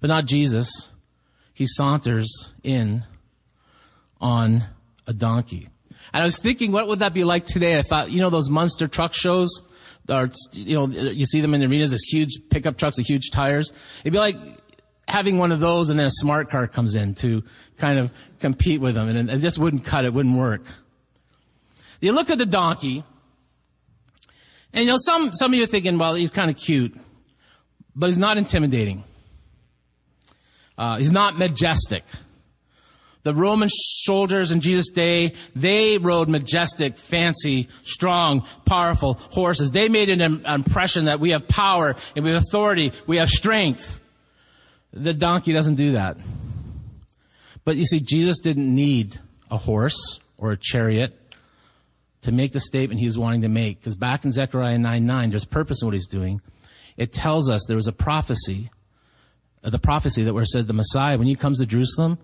But 0.00 0.08
not 0.08 0.26
Jesus. 0.26 0.88
He 1.52 1.66
saunters 1.66 2.52
in 2.62 3.04
on 4.20 4.64
a 5.06 5.12
donkey. 5.12 5.68
And 6.12 6.22
I 6.22 6.26
was 6.26 6.38
thinking, 6.38 6.72
what 6.72 6.88
would 6.88 7.00
that 7.00 7.12
be 7.12 7.24
like 7.24 7.44
today? 7.44 7.78
I 7.78 7.82
thought, 7.82 8.10
you 8.10 8.20
know, 8.20 8.30
those 8.30 8.48
monster 8.48 8.88
truck 8.88 9.14
shows? 9.14 9.62
Or, 10.08 10.28
you 10.52 10.74
know, 10.74 10.86
you 10.86 11.26
see 11.26 11.40
them 11.40 11.54
in 11.54 11.60
the 11.60 11.66
arenas 11.66 11.92
as 11.92 12.02
huge 12.02 12.30
pickup 12.50 12.76
trucks 12.76 12.98
with 12.98 13.06
huge 13.06 13.30
tires. 13.30 13.72
It'd 14.00 14.12
be 14.12 14.18
like 14.18 14.36
having 15.06 15.38
one 15.38 15.52
of 15.52 15.60
those 15.60 15.90
and 15.90 15.98
then 15.98 16.06
a 16.06 16.10
smart 16.10 16.50
car 16.50 16.66
comes 16.66 16.94
in 16.94 17.14
to 17.16 17.42
kind 17.76 17.98
of 17.98 18.12
compete 18.38 18.80
with 18.80 18.94
them 18.94 19.08
and 19.08 19.30
it 19.30 19.38
just 19.38 19.58
wouldn't 19.58 19.84
cut, 19.84 20.04
it 20.04 20.12
wouldn't 20.12 20.36
work. 20.36 20.62
You 22.00 22.12
look 22.12 22.30
at 22.30 22.38
the 22.38 22.46
donkey 22.46 23.04
and 24.72 24.84
you 24.84 24.90
know, 24.90 24.96
some, 24.98 25.32
some 25.32 25.52
of 25.52 25.56
you 25.56 25.64
are 25.64 25.66
thinking, 25.66 25.98
well, 25.98 26.14
he's 26.14 26.30
kind 26.30 26.50
of 26.50 26.56
cute, 26.56 26.96
but 27.94 28.06
he's 28.06 28.18
not 28.18 28.38
intimidating. 28.38 29.04
Uh, 30.78 30.96
he's 30.96 31.12
not 31.12 31.36
majestic. 31.36 32.04
The 33.22 33.34
Roman 33.34 33.68
soldiers 33.68 34.50
in 34.50 34.60
Jesus' 34.60 34.90
day, 34.90 35.34
they 35.54 35.98
rode 35.98 36.28
majestic, 36.28 36.96
fancy, 36.96 37.68
strong, 37.82 38.46
powerful 38.64 39.14
horses. 39.14 39.72
They 39.72 39.88
made 39.88 40.08
an 40.08 40.44
impression 40.46 41.04
that 41.04 41.20
we 41.20 41.30
have 41.30 41.46
power 41.46 41.96
and 42.16 42.24
we 42.24 42.30
have 42.30 42.42
authority, 42.42 42.92
we 43.06 43.18
have 43.18 43.28
strength. 43.28 44.00
The 44.92 45.12
donkey 45.12 45.52
doesn't 45.52 45.74
do 45.74 45.92
that. 45.92 46.16
But 47.64 47.76
you 47.76 47.84
see, 47.84 48.00
Jesus 48.00 48.38
didn't 48.38 48.74
need 48.74 49.18
a 49.50 49.56
horse 49.58 50.20
or 50.38 50.52
a 50.52 50.56
chariot 50.56 51.14
to 52.22 52.32
make 52.32 52.52
the 52.52 52.60
statement 52.60 53.00
he 53.00 53.06
was 53.06 53.18
wanting 53.18 53.42
to 53.42 53.48
make. 53.48 53.80
Because 53.80 53.94
back 53.94 54.24
in 54.24 54.32
Zechariah 54.32 54.78
9 54.78 55.06
9, 55.06 55.30
there's 55.30 55.44
purpose 55.44 55.82
in 55.82 55.86
what 55.86 55.94
he's 55.94 56.06
doing. 56.06 56.40
It 56.96 57.12
tells 57.12 57.50
us 57.50 57.64
there 57.66 57.76
was 57.76 57.86
a 57.86 57.92
prophecy, 57.92 58.70
the 59.62 59.78
prophecy 59.78 60.22
that 60.24 60.34
where 60.34 60.44
said 60.44 60.66
the 60.66 60.72
Messiah, 60.72 61.18
when 61.18 61.26
he 61.26 61.34
comes 61.34 61.58
to 61.58 61.66
Jerusalem, 61.66 62.18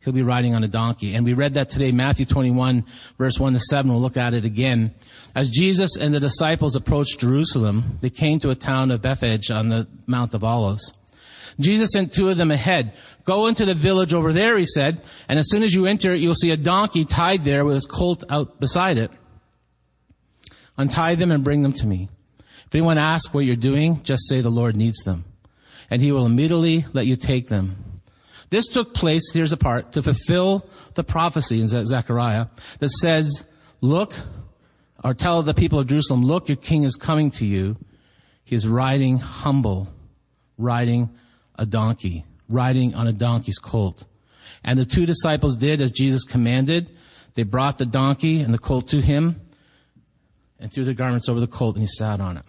he'll 0.00 0.12
be 0.12 0.22
riding 0.22 0.54
on 0.54 0.64
a 0.64 0.68
donkey. 0.68 1.14
And 1.14 1.24
we 1.24 1.34
read 1.34 1.54
that 1.54 1.68
today, 1.68 1.92
Matthew 1.92 2.26
21, 2.26 2.84
verse 3.18 3.38
1 3.38 3.52
to 3.52 3.58
7. 3.58 3.90
We'll 3.90 4.00
look 4.00 4.16
at 4.16 4.34
it 4.34 4.44
again. 4.44 4.94
As 5.34 5.50
Jesus 5.50 5.96
and 5.96 6.14
the 6.14 6.20
disciples 6.20 6.74
approached 6.74 7.20
Jerusalem, 7.20 7.98
they 8.00 8.10
came 8.10 8.40
to 8.40 8.50
a 8.50 8.54
town 8.54 8.90
of 8.90 9.02
Bethphage 9.02 9.50
on 9.50 9.68
the 9.68 9.86
Mount 10.06 10.34
of 10.34 10.42
Olives. 10.42 10.94
Jesus 11.58 11.90
sent 11.92 12.12
two 12.12 12.28
of 12.28 12.36
them 12.36 12.50
ahead. 12.50 12.94
Go 13.24 13.46
into 13.46 13.64
the 13.64 13.74
village 13.74 14.14
over 14.14 14.32
there, 14.32 14.56
he 14.56 14.66
said, 14.66 15.02
and 15.28 15.38
as 15.38 15.50
soon 15.50 15.62
as 15.62 15.74
you 15.74 15.86
enter 15.86 16.14
you'll 16.14 16.34
see 16.34 16.50
a 16.50 16.56
donkey 16.56 17.04
tied 17.04 17.44
there 17.44 17.64
with 17.64 17.74
his 17.74 17.86
colt 17.86 18.24
out 18.30 18.58
beside 18.60 18.98
it. 18.98 19.10
Untie 20.78 21.14
them 21.16 21.30
and 21.30 21.44
bring 21.44 21.62
them 21.62 21.74
to 21.74 21.86
me. 21.86 22.08
If 22.38 22.74
anyone 22.74 22.98
asks 22.98 23.34
what 23.34 23.44
you're 23.44 23.56
doing, 23.56 24.02
just 24.02 24.28
say 24.28 24.40
the 24.40 24.48
Lord 24.48 24.76
needs 24.76 25.02
them. 25.04 25.24
And 25.90 26.00
he 26.00 26.12
will 26.12 26.24
immediately 26.24 26.86
let 26.92 27.06
you 27.06 27.16
take 27.16 27.48
them. 27.48 27.99
This 28.50 28.66
took 28.66 28.94
place, 28.94 29.30
here's 29.32 29.52
a 29.52 29.56
part, 29.56 29.92
to 29.92 30.02
fulfill 30.02 30.68
the 30.94 31.04
prophecy 31.04 31.60
in 31.60 31.68
Zechariah 31.68 32.46
that 32.80 32.90
says, 32.90 33.46
look, 33.80 34.14
or 35.02 35.14
tell 35.14 35.42
the 35.42 35.54
people 35.54 35.78
of 35.78 35.86
Jerusalem, 35.86 36.24
look, 36.24 36.48
your 36.48 36.56
king 36.56 36.82
is 36.82 36.96
coming 36.96 37.30
to 37.32 37.46
you. 37.46 37.76
He 38.44 38.56
is 38.56 38.66
riding 38.66 39.18
humble, 39.18 39.88
riding 40.58 41.10
a 41.56 41.64
donkey, 41.64 42.24
riding 42.48 42.94
on 42.94 43.06
a 43.06 43.12
donkey's 43.12 43.58
colt. 43.58 44.04
And 44.64 44.78
the 44.78 44.84
two 44.84 45.06
disciples 45.06 45.56
did 45.56 45.80
as 45.80 45.92
Jesus 45.92 46.24
commanded. 46.24 46.90
They 47.34 47.44
brought 47.44 47.78
the 47.78 47.86
donkey 47.86 48.40
and 48.40 48.52
the 48.52 48.58
colt 48.58 48.88
to 48.88 49.00
him 49.00 49.40
and 50.58 50.72
threw 50.72 50.84
their 50.84 50.94
garments 50.94 51.28
over 51.28 51.40
the 51.40 51.46
colt 51.46 51.76
and 51.76 51.82
he 51.82 51.86
sat 51.86 52.20
on 52.20 52.36
it. 52.36 52.44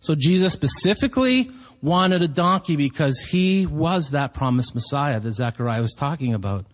So 0.00 0.14
Jesus 0.14 0.52
specifically 0.52 1.50
wanted 1.82 2.22
a 2.22 2.28
donkey 2.28 2.76
because 2.76 3.20
he 3.30 3.66
was 3.66 4.10
that 4.10 4.34
promised 4.34 4.74
Messiah 4.74 5.20
that 5.20 5.32
Zechariah 5.32 5.80
was 5.80 5.94
talking 5.94 6.34
about. 6.34 6.66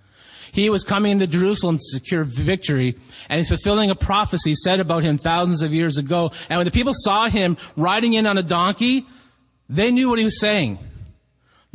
He 0.52 0.70
was 0.70 0.84
coming 0.84 1.12
into 1.12 1.26
Jerusalem 1.26 1.78
to 1.78 1.84
secure 1.84 2.22
victory, 2.22 2.96
and 3.28 3.38
he's 3.38 3.48
fulfilling 3.48 3.90
a 3.90 3.96
prophecy 3.96 4.54
said 4.54 4.78
about 4.78 5.02
him 5.02 5.18
thousands 5.18 5.62
of 5.62 5.72
years 5.72 5.98
ago. 5.98 6.30
And 6.48 6.58
when 6.58 6.64
the 6.64 6.70
people 6.70 6.92
saw 6.94 7.28
him 7.28 7.56
riding 7.76 8.14
in 8.14 8.26
on 8.26 8.38
a 8.38 8.42
donkey, 8.42 9.04
they 9.68 9.90
knew 9.90 10.08
what 10.08 10.18
he 10.18 10.24
was 10.24 10.40
saying. 10.40 10.78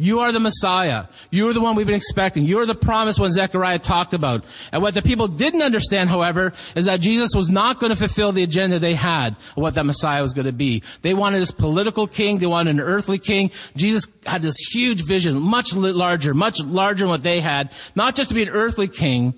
You 0.01 0.20
are 0.20 0.32
the 0.32 0.39
Messiah. 0.39 1.08
You 1.29 1.50
are 1.50 1.53
the 1.53 1.60
one 1.60 1.75
we've 1.75 1.86
been 1.86 1.94
expecting. 1.94 2.46
You 2.46 2.60
are 2.60 2.65
the 2.65 2.74
promised 2.74 3.20
one 3.20 3.34
Zechariah 3.34 3.79
talked 3.79 4.13
about. 4.13 4.46
And 4.72 4.82
what 4.82 4.94
the 4.94 5.01
people 5.01 5.27
didn't 5.27 5.62
understand, 5.62 6.10
however, 6.10 6.53
is 6.74 6.86
that 6.86 7.01
Jesus 7.01 7.32
was 7.36 7.50
not 7.50 7.82
going 7.82 7.89
to 7.89 7.98
fulfill 7.98 8.32
the 8.32 8.41
agenda 8.41 8.79
they 8.79 8.94
had 8.94 9.36
of 9.36 9.58
what 9.58 9.74
that 9.74 9.86
Messiah 9.86 10.22
was 10.22 10.32
going 10.32 10.46
to 10.46 10.53
be. 10.53 10.84
They 11.01 11.13
wanted 11.13 11.41
this 11.41 11.51
political 11.51 12.08
king. 12.08 12.38
They 12.38 12.46
wanted 12.46 12.75
an 12.75 12.79
earthly 12.79 13.18
king. 13.18 13.51
Jesus 13.75 14.08
had 14.25 14.41
this 14.41 14.56
huge 14.72 15.03
vision, 15.03 15.38
much 15.38 15.75
larger, 15.75 16.34
much 16.34 16.62
larger 16.62 17.03
than 17.03 17.10
what 17.10 17.24
they 17.24 17.41
had. 17.41 17.74
Not 17.94 18.15
just 18.15 18.29
to 18.29 18.36
be 18.36 18.44
an 18.44 18.50
earthly 18.50 18.88
king, 18.88 19.34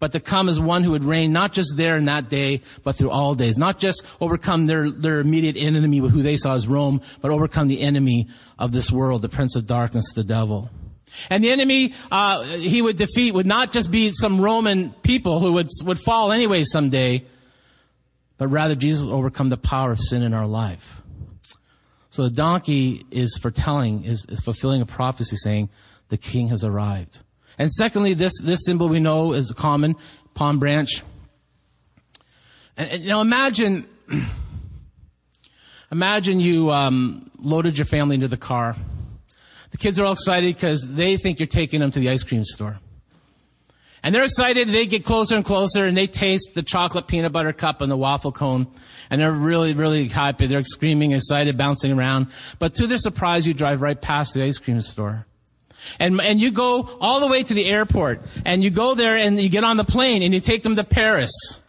but 0.00 0.12
to 0.12 0.20
come 0.20 0.48
as 0.48 0.58
one 0.58 0.82
who 0.82 0.90
would 0.90 1.04
reign 1.04 1.32
not 1.32 1.52
just 1.52 1.76
there 1.76 1.96
in 1.96 2.06
that 2.06 2.28
day, 2.28 2.62
but 2.82 2.96
through 2.96 3.10
all 3.10 3.34
days. 3.34 3.56
Not 3.56 3.78
just 3.78 4.04
overcome 4.20 4.66
their, 4.66 4.90
their 4.90 5.20
immediate 5.20 5.56
enemy, 5.56 6.00
with 6.00 6.10
who 6.10 6.22
they 6.22 6.36
saw 6.36 6.54
as 6.54 6.66
Rome, 6.66 7.00
but 7.20 7.30
overcome 7.30 7.68
the 7.68 7.82
enemy 7.82 8.26
of 8.58 8.72
this 8.72 8.90
world, 8.90 9.22
the 9.22 9.28
prince 9.28 9.54
of 9.54 9.66
darkness, 9.66 10.12
the 10.14 10.24
devil. 10.24 10.70
And 11.28 11.44
the 11.44 11.50
enemy 11.50 11.92
uh, 12.10 12.44
he 12.44 12.80
would 12.80 12.96
defeat 12.96 13.34
would 13.34 13.46
not 13.46 13.72
just 13.72 13.90
be 13.90 14.12
some 14.12 14.40
Roman 14.40 14.90
people 15.02 15.40
who 15.40 15.52
would 15.54 15.66
would 15.84 15.98
fall 15.98 16.32
anyway 16.32 16.62
someday, 16.64 17.24
but 18.38 18.48
rather 18.48 18.74
Jesus 18.74 19.04
would 19.04 19.12
overcome 19.12 19.48
the 19.48 19.56
power 19.56 19.92
of 19.92 19.98
sin 19.98 20.22
in 20.22 20.32
our 20.32 20.46
life. 20.46 21.02
So 22.10 22.24
the 22.24 22.30
donkey 22.30 23.04
is 23.10 23.38
foretelling, 23.40 24.04
is, 24.04 24.24
is 24.26 24.40
fulfilling 24.40 24.82
a 24.82 24.86
prophecy 24.86 25.36
saying, 25.36 25.68
the 26.08 26.16
king 26.16 26.48
has 26.48 26.64
arrived. 26.64 27.22
And 27.60 27.70
secondly, 27.70 28.14
this, 28.14 28.32
this 28.42 28.64
symbol 28.64 28.88
we 28.88 29.00
know 29.00 29.34
is 29.34 29.50
a 29.50 29.54
common, 29.54 29.94
palm 30.32 30.58
branch. 30.58 31.02
And, 32.74 32.90
and 32.90 33.04
know, 33.04 33.20
imagine, 33.20 33.86
imagine 35.92 36.40
you 36.40 36.70
um, 36.70 37.30
loaded 37.38 37.76
your 37.76 37.84
family 37.84 38.14
into 38.14 38.28
the 38.28 38.38
car. 38.38 38.76
The 39.72 39.76
kids 39.76 40.00
are 40.00 40.06
all 40.06 40.14
excited 40.14 40.54
because 40.54 40.88
they 40.88 41.18
think 41.18 41.38
you're 41.38 41.46
taking 41.46 41.80
them 41.80 41.90
to 41.90 42.00
the 42.00 42.08
ice 42.08 42.22
cream 42.22 42.44
store. 42.44 42.80
And 44.02 44.14
they're 44.14 44.24
excited, 44.24 44.68
they 44.68 44.86
get 44.86 45.04
closer 45.04 45.36
and 45.36 45.44
closer, 45.44 45.84
and 45.84 45.94
they 45.94 46.06
taste 46.06 46.52
the 46.54 46.62
chocolate 46.62 47.08
peanut 47.08 47.32
butter 47.32 47.52
cup 47.52 47.82
and 47.82 47.92
the 47.92 47.96
waffle 47.96 48.32
cone, 48.32 48.68
and 49.10 49.20
they're 49.20 49.30
really, 49.30 49.74
really 49.74 50.08
happy. 50.08 50.46
They're 50.46 50.64
screaming, 50.64 51.12
excited, 51.12 51.58
bouncing 51.58 51.92
around. 51.92 52.28
But 52.58 52.76
to 52.76 52.86
their 52.86 52.96
surprise, 52.96 53.46
you 53.46 53.52
drive 53.52 53.82
right 53.82 54.00
past 54.00 54.32
the 54.32 54.44
ice 54.44 54.56
cream 54.56 54.80
store. 54.80 55.26
And, 55.98 56.20
and 56.20 56.40
you 56.40 56.50
go 56.50 56.88
all 57.00 57.20
the 57.20 57.26
way 57.26 57.42
to 57.42 57.54
the 57.54 57.66
airport 57.66 58.22
and 58.44 58.62
you 58.62 58.70
go 58.70 58.94
there 58.94 59.16
and 59.16 59.40
you 59.40 59.48
get 59.48 59.64
on 59.64 59.76
the 59.76 59.84
plane 59.84 60.22
and 60.22 60.32
you 60.34 60.40
take 60.40 60.62
them 60.62 60.76
to 60.76 60.84
Paris. 60.84 61.60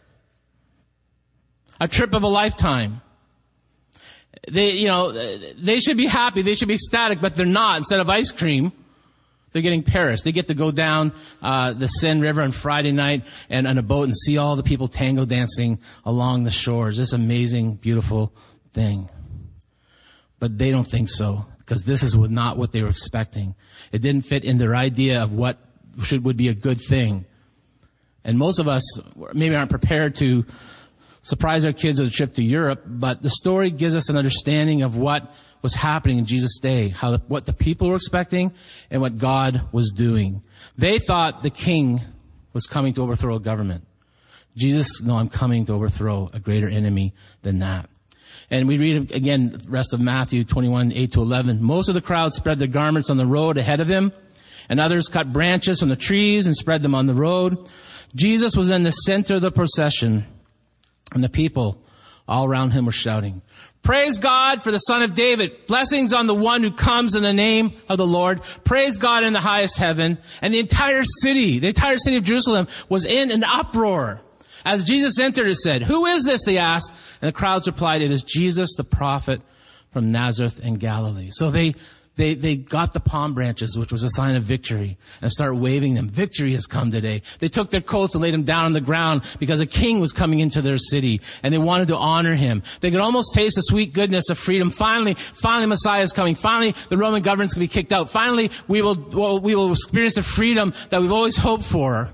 A 1.80 1.88
trip 1.88 2.14
of 2.14 2.22
a 2.22 2.28
lifetime. 2.28 3.00
They, 4.50 4.72
you 4.72 4.88
know, 4.88 5.12
they 5.12 5.80
should 5.80 5.96
be 5.96 6.06
happy. 6.06 6.42
They 6.42 6.54
should 6.54 6.68
be 6.68 6.74
ecstatic, 6.74 7.20
but 7.20 7.34
they're 7.34 7.46
not. 7.46 7.78
Instead 7.78 8.00
of 8.00 8.10
ice 8.10 8.30
cream, 8.30 8.72
they're 9.52 9.62
getting 9.62 9.82
Paris. 9.82 10.22
They 10.22 10.32
get 10.32 10.48
to 10.48 10.54
go 10.54 10.70
down 10.70 11.12
uh, 11.42 11.74
the 11.74 11.86
Seine 11.86 12.20
River 12.20 12.42
on 12.42 12.52
Friday 12.52 12.92
night 12.92 13.24
and 13.50 13.66
on 13.66 13.78
a 13.78 13.82
boat 13.82 14.04
and 14.04 14.16
see 14.16 14.38
all 14.38 14.56
the 14.56 14.62
people 14.62 14.88
tango 14.88 15.24
dancing 15.24 15.78
along 16.04 16.44
the 16.44 16.50
shores. 16.50 16.96
This 16.96 17.12
amazing, 17.12 17.74
beautiful 17.74 18.32
thing. 18.72 19.10
But 20.38 20.58
they 20.58 20.70
don't 20.70 20.86
think 20.86 21.08
so 21.08 21.46
because 21.72 21.84
this 21.84 22.02
is 22.02 22.14
not 22.14 22.58
what 22.58 22.70
they 22.72 22.82
were 22.82 22.90
expecting. 22.90 23.54
It 23.92 24.02
didn't 24.02 24.26
fit 24.26 24.44
in 24.44 24.58
their 24.58 24.76
idea 24.76 25.22
of 25.22 25.32
what 25.32 25.56
should 26.02 26.22
would 26.22 26.36
be 26.36 26.48
a 26.48 26.54
good 26.54 26.78
thing. 26.78 27.24
And 28.24 28.36
most 28.36 28.58
of 28.58 28.68
us 28.68 28.82
maybe 29.32 29.56
aren't 29.56 29.70
prepared 29.70 30.14
to 30.16 30.44
surprise 31.22 31.64
our 31.64 31.72
kids 31.72 31.98
with 31.98 32.10
a 32.10 32.12
trip 32.12 32.34
to 32.34 32.42
Europe, 32.42 32.82
but 32.84 33.22
the 33.22 33.30
story 33.30 33.70
gives 33.70 33.94
us 33.94 34.10
an 34.10 34.18
understanding 34.18 34.82
of 34.82 34.96
what 34.96 35.34
was 35.62 35.72
happening 35.72 36.18
in 36.18 36.26
Jesus' 36.26 36.58
day, 36.60 36.90
how 36.90 37.12
the, 37.12 37.22
what 37.28 37.46
the 37.46 37.54
people 37.54 37.88
were 37.88 37.96
expecting 37.96 38.52
and 38.90 39.00
what 39.00 39.16
God 39.16 39.62
was 39.72 39.92
doing. 39.92 40.42
They 40.76 40.98
thought 40.98 41.42
the 41.42 41.48
king 41.48 42.02
was 42.52 42.66
coming 42.66 42.92
to 42.94 43.02
overthrow 43.02 43.36
a 43.36 43.40
government. 43.40 43.86
Jesus, 44.58 45.00
no, 45.00 45.16
I'm 45.16 45.30
coming 45.30 45.64
to 45.64 45.72
overthrow 45.72 46.28
a 46.34 46.38
greater 46.38 46.68
enemy 46.68 47.14
than 47.40 47.60
that. 47.60 47.88
And 48.50 48.68
we 48.68 48.78
read 48.78 49.12
again 49.12 49.50
the 49.50 49.70
rest 49.70 49.92
of 49.92 50.00
Matthew 50.00 50.44
21, 50.44 50.92
8 50.92 51.12
to 51.12 51.20
11. 51.20 51.62
Most 51.62 51.88
of 51.88 51.94
the 51.94 52.00
crowd 52.00 52.34
spread 52.34 52.58
their 52.58 52.68
garments 52.68 53.10
on 53.10 53.16
the 53.16 53.26
road 53.26 53.56
ahead 53.56 53.80
of 53.80 53.88
him, 53.88 54.12
and 54.68 54.78
others 54.78 55.08
cut 55.08 55.32
branches 55.32 55.80
from 55.80 55.88
the 55.88 55.96
trees 55.96 56.46
and 56.46 56.54
spread 56.54 56.82
them 56.82 56.94
on 56.94 57.06
the 57.06 57.14
road. 57.14 57.58
Jesus 58.14 58.56
was 58.56 58.70
in 58.70 58.82
the 58.82 58.90
center 58.90 59.36
of 59.36 59.42
the 59.42 59.50
procession, 59.50 60.26
and 61.14 61.24
the 61.24 61.28
people 61.28 61.82
all 62.28 62.46
around 62.46 62.70
him 62.70 62.86
were 62.86 62.92
shouting, 62.92 63.42
Praise 63.82 64.18
God 64.18 64.62
for 64.62 64.70
the 64.70 64.78
Son 64.78 65.02
of 65.02 65.14
David. 65.14 65.66
Blessings 65.66 66.12
on 66.12 66.28
the 66.28 66.34
one 66.34 66.62
who 66.62 66.70
comes 66.70 67.16
in 67.16 67.24
the 67.24 67.32
name 67.32 67.72
of 67.88 67.98
the 67.98 68.06
Lord. 68.06 68.40
Praise 68.64 68.96
God 68.96 69.24
in 69.24 69.32
the 69.32 69.40
highest 69.40 69.76
heaven. 69.76 70.18
And 70.40 70.54
the 70.54 70.60
entire 70.60 71.02
city, 71.02 71.58
the 71.58 71.68
entire 71.68 71.98
city 71.98 72.16
of 72.16 72.22
Jerusalem 72.22 72.68
was 72.88 73.04
in 73.04 73.32
an 73.32 73.42
uproar. 73.42 74.20
As 74.64 74.84
Jesus 74.84 75.18
entered, 75.18 75.46
it 75.46 75.56
said, 75.56 75.82
Who 75.82 76.06
is 76.06 76.24
this? 76.24 76.44
They 76.44 76.58
asked. 76.58 76.92
And 77.20 77.28
the 77.28 77.32
crowds 77.32 77.66
replied, 77.66 78.02
It 78.02 78.10
is 78.10 78.22
Jesus, 78.22 78.74
the 78.76 78.84
prophet 78.84 79.42
from 79.92 80.12
Nazareth 80.12 80.60
in 80.60 80.74
Galilee. 80.74 81.28
So 81.30 81.50
they, 81.50 81.74
they, 82.16 82.34
they 82.34 82.56
got 82.56 82.92
the 82.92 83.00
palm 83.00 83.34
branches, 83.34 83.78
which 83.78 83.90
was 83.90 84.02
a 84.02 84.08
sign 84.10 84.36
of 84.36 84.42
victory, 84.42 84.98
and 85.20 85.30
start 85.30 85.56
waving 85.56 85.94
them. 85.94 86.08
Victory 86.08 86.52
has 86.52 86.66
come 86.66 86.90
today. 86.90 87.22
They 87.38 87.48
took 87.48 87.70
their 87.70 87.80
coats 87.80 88.14
and 88.14 88.22
laid 88.22 88.34
them 88.34 88.42
down 88.42 88.66
on 88.66 88.72
the 88.74 88.80
ground 88.80 89.22
because 89.38 89.60
a 89.60 89.66
king 89.66 90.00
was 90.00 90.12
coming 90.12 90.40
into 90.40 90.60
their 90.60 90.78
city, 90.78 91.20
and 91.42 91.52
they 91.52 91.58
wanted 91.58 91.88
to 91.88 91.96
honor 91.96 92.34
him. 92.34 92.62
They 92.80 92.90
could 92.90 93.00
almost 93.00 93.34
taste 93.34 93.56
the 93.56 93.62
sweet 93.62 93.92
goodness 93.92 94.28
of 94.30 94.38
freedom. 94.38 94.70
Finally, 94.70 95.14
finally 95.14 95.66
Messiah 95.66 96.02
is 96.02 96.12
coming. 96.12 96.34
Finally, 96.34 96.74
the 96.88 96.98
Roman 96.98 97.22
government's 97.22 97.54
going 97.54 97.66
to 97.66 97.72
be 97.72 97.80
kicked 97.80 97.92
out. 97.92 98.10
Finally, 98.10 98.50
we 98.68 98.82
will, 98.82 98.94
well, 99.12 99.40
we 99.40 99.54
will 99.54 99.72
experience 99.72 100.14
the 100.14 100.22
freedom 100.22 100.74
that 100.90 101.00
we've 101.00 101.12
always 101.12 101.36
hoped 101.36 101.64
for. 101.64 102.10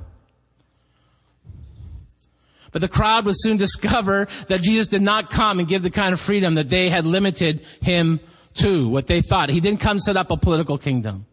But 2.73 2.83
the 2.83 2.89
crowd 2.89 3.25
would 3.25 3.35
soon 3.37 3.57
discover 3.57 4.29
that 4.49 4.63
Jesus 4.63 4.89
did 4.89 5.03
not 5.03 5.31
come 5.31 5.59
and 5.59 5.69
give 5.69 5.83
the 5.83 5.91
kind 5.91 6.13
of 6.13 6.21
freedom 6.21 6.55
that 6.57 6.69
they 6.69 6.89
had 6.89 7.07
limited 7.07 7.65
him 7.81 8.21
to, 8.55 8.89
what 8.89 9.07
they 9.07 9.23
thought. 9.23 9.49
He 9.49 9.61
didn't 9.61 9.81
come 9.81 9.99
set 9.99 10.17
up 10.17 10.31
a 10.31 10.37
political 10.37 10.79
kingdom. 10.79 11.27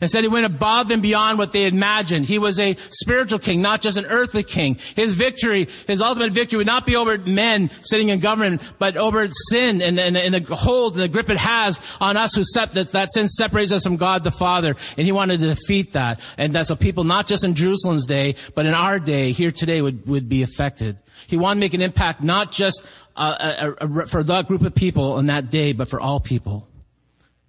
Instead, 0.00 0.22
he 0.22 0.28
went 0.28 0.46
above 0.46 0.90
and 0.90 1.02
beyond 1.02 1.38
what 1.38 1.52
they 1.52 1.66
imagined. 1.66 2.24
He 2.26 2.38
was 2.38 2.60
a 2.60 2.76
spiritual 2.90 3.38
king, 3.38 3.60
not 3.60 3.82
just 3.82 3.96
an 3.96 4.06
earthly 4.06 4.42
king. 4.42 4.76
His 4.96 5.14
victory, 5.14 5.68
his 5.86 6.00
ultimate 6.00 6.32
victory 6.32 6.58
would 6.58 6.66
not 6.66 6.86
be 6.86 6.96
over 6.96 7.18
men 7.18 7.70
sitting 7.82 8.08
in 8.08 8.20
government, 8.20 8.62
but 8.78 8.96
over 8.96 9.26
sin 9.50 9.82
and, 9.82 9.98
and, 9.98 10.16
and 10.16 10.34
the 10.34 10.54
hold 10.54 10.94
and 10.94 11.02
the 11.02 11.08
grip 11.08 11.28
it 11.30 11.36
has 11.36 11.80
on 12.00 12.16
us 12.16 12.34
who 12.34 12.44
set, 12.44 12.72
that, 12.74 12.92
that 12.92 13.10
sin 13.12 13.28
separates 13.28 13.72
us 13.72 13.82
from 13.82 13.96
God 13.96 14.24
the 14.24 14.30
Father. 14.30 14.76
And 14.96 15.06
he 15.06 15.12
wanted 15.12 15.40
to 15.40 15.48
defeat 15.48 15.92
that. 15.92 16.20
And 16.38 16.52
that's 16.52 16.70
what 16.70 16.80
people, 16.80 17.04
not 17.04 17.26
just 17.26 17.44
in 17.44 17.54
Jerusalem's 17.54 18.06
day, 18.06 18.36
but 18.54 18.66
in 18.66 18.74
our 18.74 18.98
day, 18.98 19.32
here 19.32 19.50
today, 19.50 19.82
would, 19.82 20.06
would 20.06 20.28
be 20.28 20.42
affected. 20.42 20.98
He 21.26 21.36
wanted 21.36 21.56
to 21.56 21.60
make 21.60 21.74
an 21.74 21.82
impact, 21.82 22.22
not 22.22 22.52
just 22.52 22.84
uh, 23.16 23.72
a, 23.80 23.86
a, 23.86 24.06
for 24.06 24.22
that 24.22 24.46
group 24.46 24.62
of 24.62 24.74
people 24.74 25.18
in 25.18 25.26
that 25.26 25.50
day, 25.50 25.72
but 25.72 25.88
for 25.88 26.00
all 26.00 26.20
people 26.20 26.69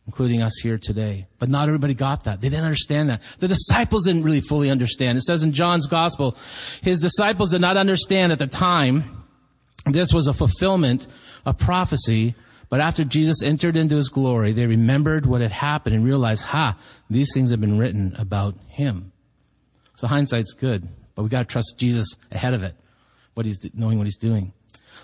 including 0.08 0.42
us 0.42 0.60
here 0.62 0.78
today. 0.78 1.28
But 1.40 1.50
not 1.50 1.68
everybody 1.68 1.94
got 1.94 2.26
that. 2.26 2.42
They 2.42 2.50
didn't 2.50 2.66
understand 2.66 3.10
that. 3.10 3.22
The 3.40 3.48
disciples 3.48 4.06
didn't 4.06 4.24
really 4.24 4.42
fully 4.42 4.70
understand. 4.70 5.18
It 5.18 5.22
says 5.22 5.44
in 5.44 5.52
John's 5.54 5.88
gospel, 5.88 6.36
his 6.82 7.00
disciples 7.00 7.52
did 7.52 7.62
not 7.62 7.78
understand 7.78 8.32
at 8.32 8.40
the 8.40 8.48
time 8.48 9.26
this 9.86 10.14
was 10.14 10.28
a 10.28 10.34
fulfillment 10.34 11.08
of 11.46 11.58
prophecy. 11.58 12.36
But 12.70 12.80
after 12.80 13.04
Jesus 13.04 13.44
entered 13.44 13.76
into 13.76 13.96
his 13.96 14.10
glory, 14.10 14.54
they 14.54 14.66
remembered 14.66 15.26
what 15.26 15.42
had 15.42 15.52
happened 15.52 15.96
and 15.96 16.06
realized, 16.06 16.46
ha, 16.46 16.78
these 17.10 17.30
things 17.34 17.52
have 17.52 17.62
been 17.62 17.78
written 17.78 18.16
about 18.18 18.56
him. 18.70 19.12
So 19.96 20.08
hindsight's 20.08 20.54
good, 20.54 20.88
but 21.14 21.24
we 21.24 21.30
gotta 21.30 21.46
trust 21.46 21.76
Jesus 21.78 22.16
ahead 22.32 22.54
of 22.54 22.64
it, 22.64 22.74
what 23.34 23.46
he's, 23.46 23.60
knowing 23.74 23.98
what 23.98 24.08
he's 24.08 24.18
doing. 24.18 24.54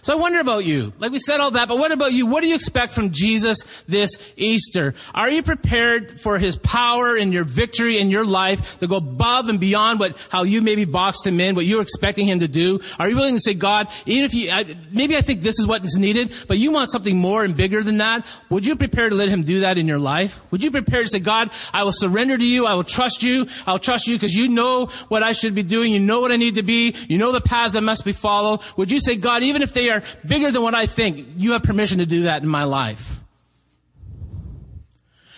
So 0.01 0.13
I 0.13 0.15
wonder 0.15 0.39
about 0.39 0.63
you. 0.63 0.93
Like 0.99 1.11
we 1.11 1.19
said 1.19 1.39
all 1.39 1.51
that, 1.51 1.67
but 1.67 1.77
what 1.77 1.91
about 1.91 2.13
you? 2.13 2.27
What 2.27 2.41
do 2.41 2.47
you 2.47 2.55
expect 2.55 2.93
from 2.93 3.11
Jesus 3.11 3.57
this 3.87 4.11
Easter? 4.37 4.93
Are 5.13 5.29
you 5.29 5.43
prepared 5.43 6.19
for 6.19 6.37
his 6.39 6.57
power 6.57 7.15
and 7.15 7.33
your 7.33 7.43
victory 7.43 7.97
in 7.97 8.09
your 8.09 8.25
life 8.25 8.79
to 8.79 8.87
go 8.87 8.97
above 8.97 9.49
and 9.49 9.59
beyond 9.59 9.99
what, 9.99 10.17
how 10.29 10.43
you 10.43 10.61
maybe 10.61 10.85
boxed 10.85 11.25
him 11.25 11.39
in, 11.39 11.55
what 11.55 11.65
you're 11.65 11.81
expecting 11.81 12.27
him 12.27 12.39
to 12.39 12.47
do? 12.47 12.79
Are 12.99 13.09
you 13.09 13.15
willing 13.15 13.35
to 13.35 13.41
say, 13.41 13.53
God, 13.53 13.87
even 14.05 14.25
if 14.25 14.33
you, 14.33 14.51
I, 14.51 14.77
maybe 14.91 15.17
I 15.17 15.21
think 15.21 15.41
this 15.41 15.59
is 15.59 15.67
what 15.67 15.83
is 15.83 15.97
needed, 15.97 16.33
but 16.47 16.57
you 16.57 16.71
want 16.71 16.91
something 16.91 17.17
more 17.17 17.43
and 17.43 17.55
bigger 17.55 17.83
than 17.83 17.97
that? 17.97 18.25
Would 18.49 18.65
you 18.65 18.75
prepare 18.75 19.09
to 19.09 19.15
let 19.15 19.29
him 19.29 19.43
do 19.43 19.61
that 19.61 19.77
in 19.77 19.87
your 19.87 19.99
life? 19.99 20.39
Would 20.51 20.63
you 20.63 20.71
prepare 20.71 21.03
to 21.03 21.09
say, 21.09 21.19
God, 21.19 21.51
I 21.73 21.83
will 21.83 21.91
surrender 21.91 22.37
to 22.37 22.45
you. 22.45 22.65
I 22.65 22.75
will 22.75 22.83
trust 22.83 23.23
you. 23.23 23.47
I'll 23.65 23.79
trust 23.79 24.07
you 24.07 24.15
because 24.15 24.33
you 24.33 24.47
know 24.47 24.87
what 25.07 25.23
I 25.23 25.31
should 25.31 25.55
be 25.55 25.63
doing. 25.63 25.91
You 25.91 25.99
know 25.99 26.21
what 26.21 26.31
I 26.31 26.37
need 26.37 26.55
to 26.55 26.63
be. 26.63 26.95
You 27.07 27.17
know 27.17 27.31
the 27.31 27.41
paths 27.41 27.73
that 27.73 27.81
must 27.81 28.05
be 28.05 28.13
followed. 28.13 28.61
Would 28.77 28.91
you 28.91 28.99
say, 28.99 29.15
God, 29.15 29.43
even 29.43 29.61
if 29.61 29.73
they 29.77 29.89
are 29.89 30.01
bigger 30.25 30.51
than 30.51 30.63
what 30.63 30.73
I 30.73 30.87
think. 30.87 31.27
You 31.37 31.53
have 31.53 31.63
permission 31.63 31.99
to 31.99 32.05
do 32.05 32.23
that 32.23 32.41
in 32.41 32.49
my 32.49 32.63
life. 32.63 33.19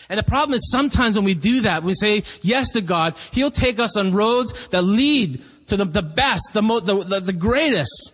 And 0.09 0.17
the 0.17 0.23
problem 0.23 0.55
is 0.55 0.71
sometimes 0.71 1.15
when 1.15 1.25
we 1.25 1.35
do 1.35 1.61
that, 1.61 1.83
we 1.83 1.93
say 1.93 2.23
yes 2.41 2.69
to 2.71 2.81
God, 2.81 3.15
He'll 3.31 3.51
take 3.51 3.79
us 3.79 3.97
on 3.97 4.13
roads 4.13 4.69
that 4.69 4.81
lead 4.81 5.43
to 5.67 5.77
the, 5.77 5.85
the 5.85 6.01
best, 6.01 6.49
the, 6.53 6.61
mo- 6.61 6.79
the, 6.79 7.03
the, 7.03 7.19
the 7.19 7.33
greatest, 7.33 8.13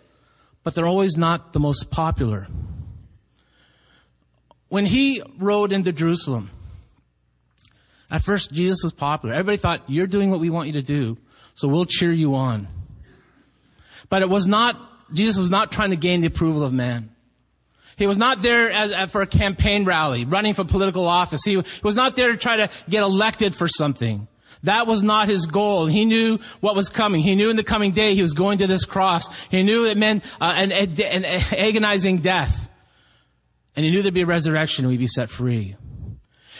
but 0.63 0.73
they're 0.73 0.87
always 0.87 1.15
not 1.15 1.53
the 1.53 1.59
most 1.59 1.91
popular. 1.91 2.47
When 4.67 4.85
He 4.85 5.21
rode 5.37 5.71
into 5.71 5.93
Jerusalem, 5.93 6.49
at 8.11 8.23
first 8.23 8.51
Jesus 8.51 8.79
was 8.83 8.93
popular. 8.93 9.35
Everybody 9.35 9.57
thought, 9.57 9.83
you're 9.87 10.07
doing 10.07 10.31
what 10.31 10.39
we 10.39 10.49
want 10.49 10.67
you 10.67 10.73
to 10.73 10.81
do, 10.81 11.17
so 11.53 11.67
we'll 11.67 11.85
cheer 11.85 12.11
you 12.11 12.35
on. 12.35 12.67
But 14.09 14.21
it 14.21 14.29
was 14.29 14.47
not 14.47 14.75
Jesus 15.13 15.37
was 15.37 15.51
not 15.51 15.71
trying 15.71 15.91
to 15.91 15.95
gain 15.95 16.21
the 16.21 16.27
approval 16.27 16.63
of 16.63 16.73
man. 16.73 17.11
He 17.97 18.07
was 18.07 18.17
not 18.17 18.39
there 18.39 18.71
as, 18.71 19.11
for 19.11 19.21
a 19.21 19.27
campaign 19.27 19.85
rally, 19.85 20.25
running 20.25 20.53
for 20.53 20.65
political 20.65 21.07
office. 21.07 21.43
He, 21.43 21.55
was 21.83 21.95
not 21.95 22.15
there 22.15 22.31
to 22.31 22.37
try 22.37 22.57
to 22.57 22.69
get 22.89 23.03
elected 23.03 23.55
for 23.55 23.67
something. 23.67 24.27
That 24.63 24.87
was 24.87 25.03
not 25.03 25.29
his 25.29 25.45
goal. 25.45 25.85
He 25.85 26.05
knew 26.05 26.39
what 26.59 26.75
was 26.75 26.89
coming. 26.89 27.21
He 27.21 27.35
knew 27.35 27.49
in 27.49 27.55
the 27.55 27.63
coming 27.63 27.91
day 27.91 28.15
he 28.15 28.21
was 28.21 28.33
going 28.33 28.57
to 28.57 28.67
this 28.67 28.83
cross. 28.83 29.29
He 29.47 29.63
knew 29.63 29.85
it 29.85 29.95
meant 29.95 30.25
uh, 30.41 30.55
an, 30.57 30.71
an 30.71 31.25
agonizing 31.25 32.17
death. 32.17 32.69
And 33.75 33.85
he 33.85 33.91
knew 33.91 34.01
there'd 34.01 34.13
be 34.13 34.21
a 34.21 34.25
resurrection 34.25 34.85
and 34.85 34.91
we'd 34.91 34.99
be 34.99 35.07
set 35.07 35.29
free. 35.29 35.75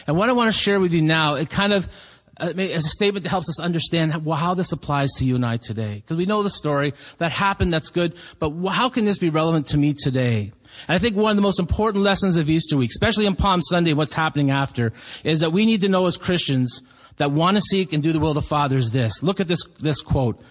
And 0.08 0.18
what 0.18 0.30
I 0.30 0.34
want 0.34 0.54
to 0.54 0.58
share 0.58 0.80
with 0.80 0.94
you 0.94 1.02
now, 1.02 1.36
it 1.36 1.50
kind 1.50 1.74
of 1.74 1.90
Uh, 2.38 2.52
as 2.58 2.86
a 2.86 2.90
statement 2.90 3.24
that 3.24 3.30
helps 3.30 3.50
us 3.50 3.62
understand 3.62 4.12
how 4.12 4.54
this 4.54 4.74
applies 4.74 5.10
to 5.14 5.24
you 5.24 5.36
and 5.36 5.46
I 5.46 5.56
today. 5.56 5.96
Because 5.96 6.18
we 6.18 6.26
know 6.26 6.44
the 6.44 6.50
story 6.50 6.94
that 7.18 7.32
happened, 7.32 7.72
that's 7.72 7.90
good, 7.90 8.14
but 8.40 8.52
how 8.68 8.90
can 8.90 9.06
this 9.06 9.18
be 9.18 9.30
relevant 9.30 9.68
to 9.68 9.78
me 9.78 9.94
today? 9.94 10.52
And 10.88 10.96
I 10.96 11.00
think 11.00 11.16
one 11.16 11.32
of 11.32 11.38
the 11.38 11.42
most 11.42 11.62
important 11.62 12.04
lessons 12.04 12.36
of 12.36 12.50
Easter 12.50 12.76
week, 12.76 12.90
especially 12.90 13.26
on 13.26 13.38
Palm 13.38 13.62
Sunday, 13.62 13.94
what's 13.94 14.12
happening 14.12 14.52
after, 14.52 14.92
is 15.24 15.40
that 15.40 15.54
we 15.54 15.66
need 15.66 15.80
to 15.82 15.90
know 15.90 16.06
as 16.08 16.18
Christians 16.18 16.82
that 17.18 17.32
want 17.32 17.56
to 17.56 17.62
seek 17.62 17.94
and 17.94 18.04
do 18.04 18.12
the 18.12 18.20
will 18.20 18.32
of 18.32 18.36
the 18.36 18.42
Father 18.42 18.76
is 18.76 18.92
this. 18.92 19.24
Look 19.24 19.40
at 19.40 19.48
this, 19.48 19.64
this 19.80 20.02
quote. 20.02 20.42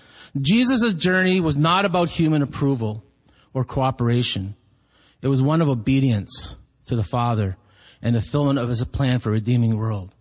Jesus' 0.41 0.95
journey 0.95 1.41
was 1.41 1.55
not 1.55 1.85
about 1.85 2.09
human 2.09 2.41
approval 2.41 3.05
or 3.53 3.63
cooperation. 3.63 4.57
It 5.21 5.29
was 5.29 5.43
one 5.43 5.61
of 5.61 5.69
obedience 5.69 6.57
to 6.87 6.97
the 6.97 7.05
Father 7.05 7.57
and 8.01 8.17
the 8.17 8.21
fulfillment 8.21 8.59
of 8.59 8.71
his 8.71 8.83
plan 8.85 9.19
for 9.19 9.31
redeeming 9.31 9.77
world. 9.77 10.14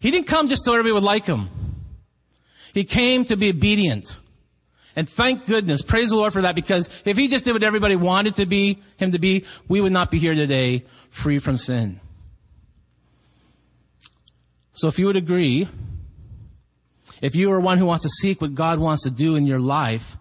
He 0.00 0.10
didn't 0.10 0.26
come 0.26 0.48
just 0.48 0.64
so 0.64 0.72
everybody 0.72 0.92
would 0.92 1.02
like 1.02 1.26
him. 1.26 1.48
He 2.72 2.84
came 2.84 3.24
to 3.24 3.36
be 3.36 3.50
obedient. 3.50 4.16
And 4.94 5.08
thank 5.08 5.46
goodness, 5.46 5.82
praise 5.82 6.10
the 6.10 6.16
Lord 6.16 6.32
for 6.32 6.42
that, 6.42 6.54
because 6.54 6.88
if 7.04 7.16
he 7.16 7.28
just 7.28 7.44
did 7.44 7.52
what 7.52 7.62
everybody 7.62 7.96
wanted 7.96 8.36
to 8.36 8.46
be, 8.46 8.78
him 8.96 9.12
to 9.12 9.18
be, 9.18 9.44
we 9.68 9.80
would 9.80 9.92
not 9.92 10.10
be 10.10 10.18
here 10.18 10.34
today 10.34 10.84
free 11.10 11.38
from 11.38 11.56
sin. 11.56 12.00
So 14.72 14.88
if 14.88 14.98
you 14.98 15.06
would 15.06 15.16
agree, 15.16 15.68
if 17.20 17.34
you 17.34 17.50
are 17.52 17.60
one 17.60 17.78
who 17.78 17.86
wants 17.86 18.04
to 18.04 18.08
seek 18.08 18.40
what 18.40 18.54
God 18.54 18.80
wants 18.80 19.04
to 19.04 19.10
do 19.10 19.36
in 19.36 19.46
your 19.46 19.60
life, 19.60 20.16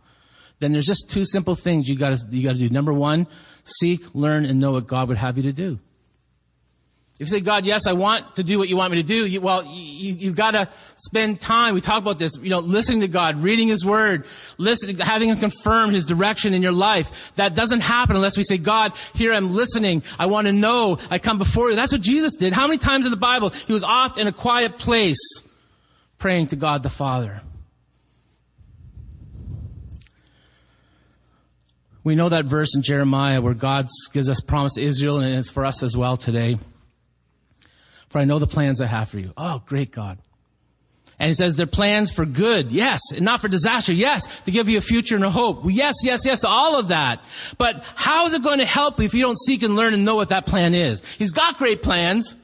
then 0.60 0.72
there's 0.72 0.86
just 0.86 1.10
two 1.10 1.26
simple 1.26 1.54
things 1.54 1.88
you 1.88 1.96
gotta, 1.96 2.20
you 2.32 2.44
gotta 2.44 2.58
do. 2.58 2.70
Number 2.70 2.94
one, 2.94 3.28
seek, 3.64 4.16
learn, 4.16 4.46
and 4.46 4.60
know 4.60 4.72
what 4.72 4.88
God 4.88 5.08
would 5.10 5.18
have 5.18 5.38
you 5.38 5.44
to 5.44 5.54
do. 5.54 5.78
If 7.20 7.22
you 7.22 7.26
say, 7.26 7.40
God, 7.40 7.66
yes, 7.66 7.88
I 7.88 7.94
want 7.94 8.36
to 8.36 8.44
do 8.44 8.60
what 8.60 8.70
you 8.70 8.78
want 8.78 8.92
me 8.92 9.02
to 9.02 9.08
do, 9.08 9.26
you, 9.26 9.42
well, 9.42 9.66
you, 9.66 10.28
have 10.28 10.36
got 10.36 10.52
to 10.52 10.70
spend 10.98 11.42
time. 11.42 11.74
We 11.74 11.82
talk 11.82 12.00
about 12.00 12.20
this, 12.20 12.38
you 12.40 12.52
know, 12.52 12.60
listening 12.60 13.02
to 13.02 13.08
God, 13.08 13.38
reading 13.38 13.68
His 13.68 13.84
Word, 13.84 14.28
listening, 14.60 15.00
having 15.00 15.30
Him 15.30 15.38
confirm 15.38 15.90
His 15.90 16.06
direction 16.06 16.54
in 16.54 16.62
your 16.62 16.74
life. 16.74 17.34
That 17.34 17.56
doesn't 17.56 17.80
happen 17.80 18.16
unless 18.16 18.38
we 18.38 18.44
say, 18.44 18.60
God, 18.60 18.94
here 19.16 19.34
I'm 19.34 19.56
listening. 19.56 20.04
I 20.20 20.28
want 20.28 20.46
to 20.46 20.54
know. 20.54 21.00
I 21.10 21.18
come 21.18 21.40
before 21.40 21.72
you. 21.72 21.76
That's 21.76 21.92
what 21.92 22.02
Jesus 22.02 22.36
did. 22.36 22.54
How 22.54 22.68
many 22.68 22.78
times 22.78 23.08
in 23.08 23.12
the 23.12 23.18
Bible 23.18 23.50
He 23.50 23.74
was 23.74 23.84
off 23.84 24.20
in 24.20 24.28
a 24.28 24.32
quiet 24.32 24.78
place 24.78 25.42
praying 26.20 26.48
to 26.48 26.56
God 26.56 26.84
the 26.84 26.90
Father? 26.92 27.42
We 32.04 32.14
know 32.14 32.30
that 32.30 32.46
verse 32.46 32.76
in 32.76 32.84
Jeremiah 32.84 33.42
where 33.42 33.56
God 33.56 33.88
gives 34.14 34.30
us 34.30 34.40
promise 34.40 34.76
to 34.76 34.84
Israel 34.84 35.20
and 35.20 35.34
it's 35.34 35.50
for 35.50 35.66
us 35.66 35.82
as 35.82 35.98
well 35.98 36.16
today 36.16 36.60
for 38.10 38.20
I 38.20 38.26
know 38.26 38.40
the 38.40 38.48
plans 38.48 38.82
I 38.82 38.88
have 38.88 39.10
for 39.10 39.20
you. 39.20 39.34
Oh, 39.38 39.62
great 39.66 39.92
God. 39.92 40.20
And 41.20 41.30
he 41.30 41.34
says 41.34 41.56
they're 41.56 41.66
plans 41.66 42.12
for 42.12 42.26
good, 42.26 42.72
yes, 42.72 43.00
and 43.12 43.26
not 43.26 43.42
for 43.42 43.48
disaster, 43.48 43.92
yes, 43.92 44.42
to 44.42 44.52
give 44.52 44.70
you 44.70 44.78
a 44.78 44.82
future 44.82 45.16
and 45.16 45.26
a 45.26 45.32
hope. 45.32 45.62
Yes, 45.66 45.96
yes, 46.04 46.24
yes 46.26 46.42
to 46.42 46.48
all 46.48 46.80
of 46.80 46.90
that. 46.90 47.22
But 47.58 47.84
how 47.96 48.28
is 48.28 48.36
it 48.36 48.44
going 48.44 48.60
to 48.60 48.66
help 48.66 49.00
you 49.00 49.06
if 49.06 49.16
you 49.16 49.24
don't 49.24 49.38
seek 49.38 49.64
and 49.64 49.76
learn 49.76 49.96
and 49.96 50.06
know 50.06 50.16
what 50.16 50.30
that 50.30 50.46
plan 50.46 50.76
is? 50.76 51.04
He's 51.16 51.32
got 51.32 51.58
great 51.58 51.82
plans, 51.82 52.36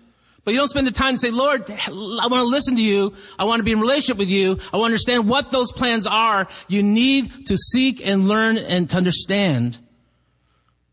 but 0.43 0.55
you 0.55 0.57
don't 0.59 0.69
spend 0.69 0.87
the 0.87 0.91
time 0.91 1.13
to 1.13 1.19
say, 1.19 1.29
Lord, 1.29 1.69
I 1.69 2.27
want 2.27 2.31
to 2.31 2.43
listen 2.43 2.75
to 2.75 2.81
you. 2.81 3.13
I 3.37 3.43
want 3.43 3.59
to 3.59 3.63
be 3.63 3.73
in 3.73 3.79
relationship 3.79 4.17
with 4.17 4.29
you. 4.29 4.57
I 4.73 4.77
want 4.77 4.89
to 4.89 4.93
understand 4.93 5.29
what 5.29 5.51
those 5.51 5.71
plans 5.71 6.07
are. 6.07 6.47
You 6.67 6.81
need 6.81 7.45
to 7.47 7.55
seek 7.55 8.05
and 8.05 8.27
learn 8.27 8.57
and 8.57 8.89
to 8.89 8.97
understand 8.97 9.77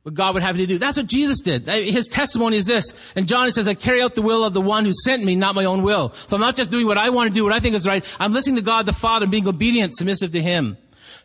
what 0.03 0.15
God 0.15 0.35
would 0.35 0.43
have 0.43 0.57
you 0.59 0.67
to 0.67 0.75
do. 0.75 0.79
That's 0.79 0.97
what 0.97 1.07
Jesus 1.07 1.41
did. 1.41 1.67
His 1.67 2.09
testimony 2.09 2.57
is 2.57 2.65
this. 2.65 2.95
And 3.15 3.29
John 3.29 3.51
says, 3.51 3.69
I 3.69 3.75
carry 3.75 4.01
out 4.01 4.15
the 4.15 4.23
will 4.23 4.45
of 4.45 4.55
the 4.55 4.61
one 4.61 4.85
who 4.85 4.93
sent 4.93 5.23
me, 5.23 5.37
not 5.37 5.55
my 5.55 5.67
own 5.67 5.83
will. 5.83 6.13
So 6.27 6.37
I'm 6.37 6.41
not 6.41 6.57
just 6.57 6.71
doing 6.71 6.87
what 6.87 6.97
I 6.97 7.11
want 7.11 7.29
to 7.29 7.35
do, 7.35 7.45
what 7.45 7.53
I 7.53 7.61
think 7.61 7.75
is 7.75 7.87
right. 7.87 8.05
I'm 8.19 8.33
listening 8.33 8.57
to 8.57 8.63
God 8.63 8.87
the 8.87 8.95
Father 8.95 9.25
and 9.25 9.31
being 9.31 9.47
obedient, 9.47 9.95
submissive 9.95 10.33
to 10.33 10.41
Him. 10.41 10.79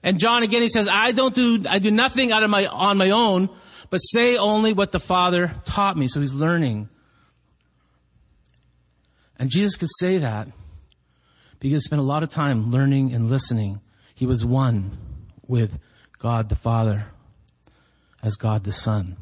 And 0.03 0.19
John 0.19 0.43
again, 0.43 0.61
he 0.61 0.67
says, 0.67 0.87
I 0.87 1.13
don't 1.13 1.33
do, 1.33 1.63
I 1.67 1.79
do 1.79 1.89
nothing 1.89 2.31
out 2.31 2.43
of 2.43 2.49
my, 2.49 2.65
on 2.67 2.97
my 2.97 3.11
own, 3.11 3.49
but 3.89 3.97
say 3.99 4.37
only 4.37 4.73
what 4.73 4.91
the 4.91 4.99
Father 4.99 5.51
taught 5.63 5.97
me. 5.97 6.07
So 6.07 6.19
he's 6.19 6.33
learning. 6.33 6.89
And 9.39 9.49
Jesus 9.49 9.75
could 9.77 9.89
say 9.99 10.17
that 10.19 10.47
because 11.59 11.71
he 11.71 11.79
spent 11.79 12.01
a 12.01 12.05
lot 12.05 12.23
of 12.23 12.29
time 12.29 12.67
learning 12.67 13.13
and 13.13 13.29
listening. 13.29 13.81
He 14.13 14.25
was 14.25 14.45
one 14.45 14.97
with 15.47 15.79
God 16.19 16.49
the 16.49 16.55
Father 16.55 17.07
as 18.25 18.35
God 18.37 18.63
the 18.63 18.71
Son. 18.71 19.15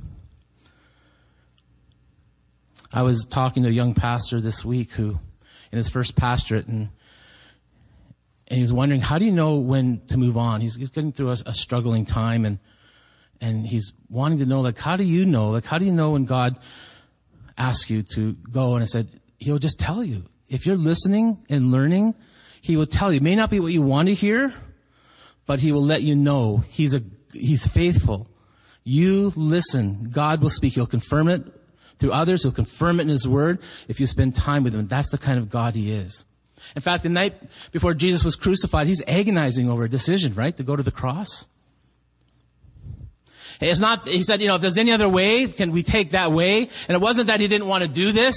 I 2.93 3.01
was 3.01 3.25
talking 3.29 3.63
to 3.63 3.69
a 3.69 3.71
young 3.71 3.93
pastor 3.93 4.39
this 4.39 4.63
week 4.63 4.93
who, 4.93 5.19
in 5.71 5.77
his 5.77 5.89
first 5.89 6.15
pastorate, 6.15 6.67
and 6.67 6.89
and 8.47 8.57
he 8.57 8.61
was 8.61 8.71
wondering, 8.71 9.01
how 9.01 9.17
do 9.17 9.25
you 9.25 9.31
know 9.31 9.55
when 9.55 10.05
to 10.07 10.17
move 10.17 10.37
on? 10.37 10.61
He's, 10.61 10.75
he's 10.75 10.89
getting 10.89 11.11
through 11.11 11.31
a, 11.31 11.37
a 11.47 11.53
struggling 11.53 12.05
time, 12.05 12.45
and 12.45 12.59
and 13.41 13.67
he's 13.67 13.91
wanting 14.09 14.39
to 14.39 14.45
know, 14.45 14.61
like, 14.61 14.77
how 14.77 14.95
do 14.95 15.03
you 15.03 15.25
know? 15.25 15.49
Like, 15.49 15.65
how 15.65 15.77
do 15.77 15.85
you 15.85 15.91
know 15.91 16.11
when 16.11 16.23
God 16.23 16.57
asks 17.57 17.89
you 17.89 18.03
to 18.15 18.33
go? 18.51 18.75
And 18.75 18.83
I 18.83 18.85
said, 18.85 19.19
He'll 19.37 19.59
just 19.59 19.79
tell 19.79 20.01
you. 20.01 20.23
if 20.47 20.65
you're 20.65 20.77
listening 20.77 21.43
and 21.49 21.71
learning, 21.71 22.15
he 22.61 22.77
will 22.77 22.85
tell 22.85 23.11
you. 23.11 23.17
It 23.17 23.23
may 23.23 23.35
not 23.35 23.49
be 23.49 23.59
what 23.59 23.73
you 23.73 23.81
want 23.81 24.07
to 24.07 24.13
hear, 24.13 24.53
but 25.45 25.59
he 25.59 25.73
will 25.73 25.83
let 25.83 26.03
you 26.03 26.15
know 26.15 26.63
he's 26.69 26.93
a, 26.93 27.01
he's 27.33 27.67
faithful. 27.67 28.29
You 28.83 29.31
listen. 29.35 30.09
God 30.11 30.41
will 30.41 30.49
speak. 30.49 30.73
He'll 30.73 30.85
confirm 30.85 31.27
it 31.29 31.43
through 31.97 32.11
others. 32.11 32.43
He'll 32.43 32.51
confirm 32.51 32.99
it 32.99 33.03
in 33.03 33.09
his 33.09 33.27
word 33.27 33.59
if 33.87 33.99
you 33.99 34.07
spend 34.07 34.35
time 34.35 34.63
with 34.63 34.75
him. 34.75 34.87
That's 34.87 35.09
the 35.09 35.17
kind 35.17 35.37
of 35.37 35.49
God 35.49 35.75
he 35.75 35.91
is. 35.91 36.25
In 36.75 36.81
fact, 36.81 37.03
the 37.03 37.09
night 37.09 37.35
before 37.71 37.93
Jesus 37.93 38.23
was 38.23 38.35
crucified, 38.35 38.87
he's 38.87 39.03
agonizing 39.07 39.69
over 39.69 39.83
a 39.83 39.89
decision, 39.89 40.33
right? 40.33 40.55
To 40.57 40.63
go 40.63 40.75
to 40.75 40.83
the 40.83 40.91
cross. 40.91 41.45
It's 43.61 43.79
not, 43.79 44.07
he 44.07 44.23
said, 44.23 44.41
you 44.41 44.47
know, 44.47 44.55
if 44.55 44.61
there's 44.61 44.77
any 44.77 44.91
other 44.91 45.07
way, 45.07 45.45
can 45.47 45.71
we 45.71 45.83
take 45.83 46.11
that 46.11 46.31
way? 46.31 46.63
And 46.63 46.95
it 46.95 46.99
wasn't 46.99 47.27
that 47.27 47.39
he 47.39 47.47
didn't 47.47 47.67
want 47.67 47.83
to 47.83 47.89
do 47.89 48.11
this 48.11 48.35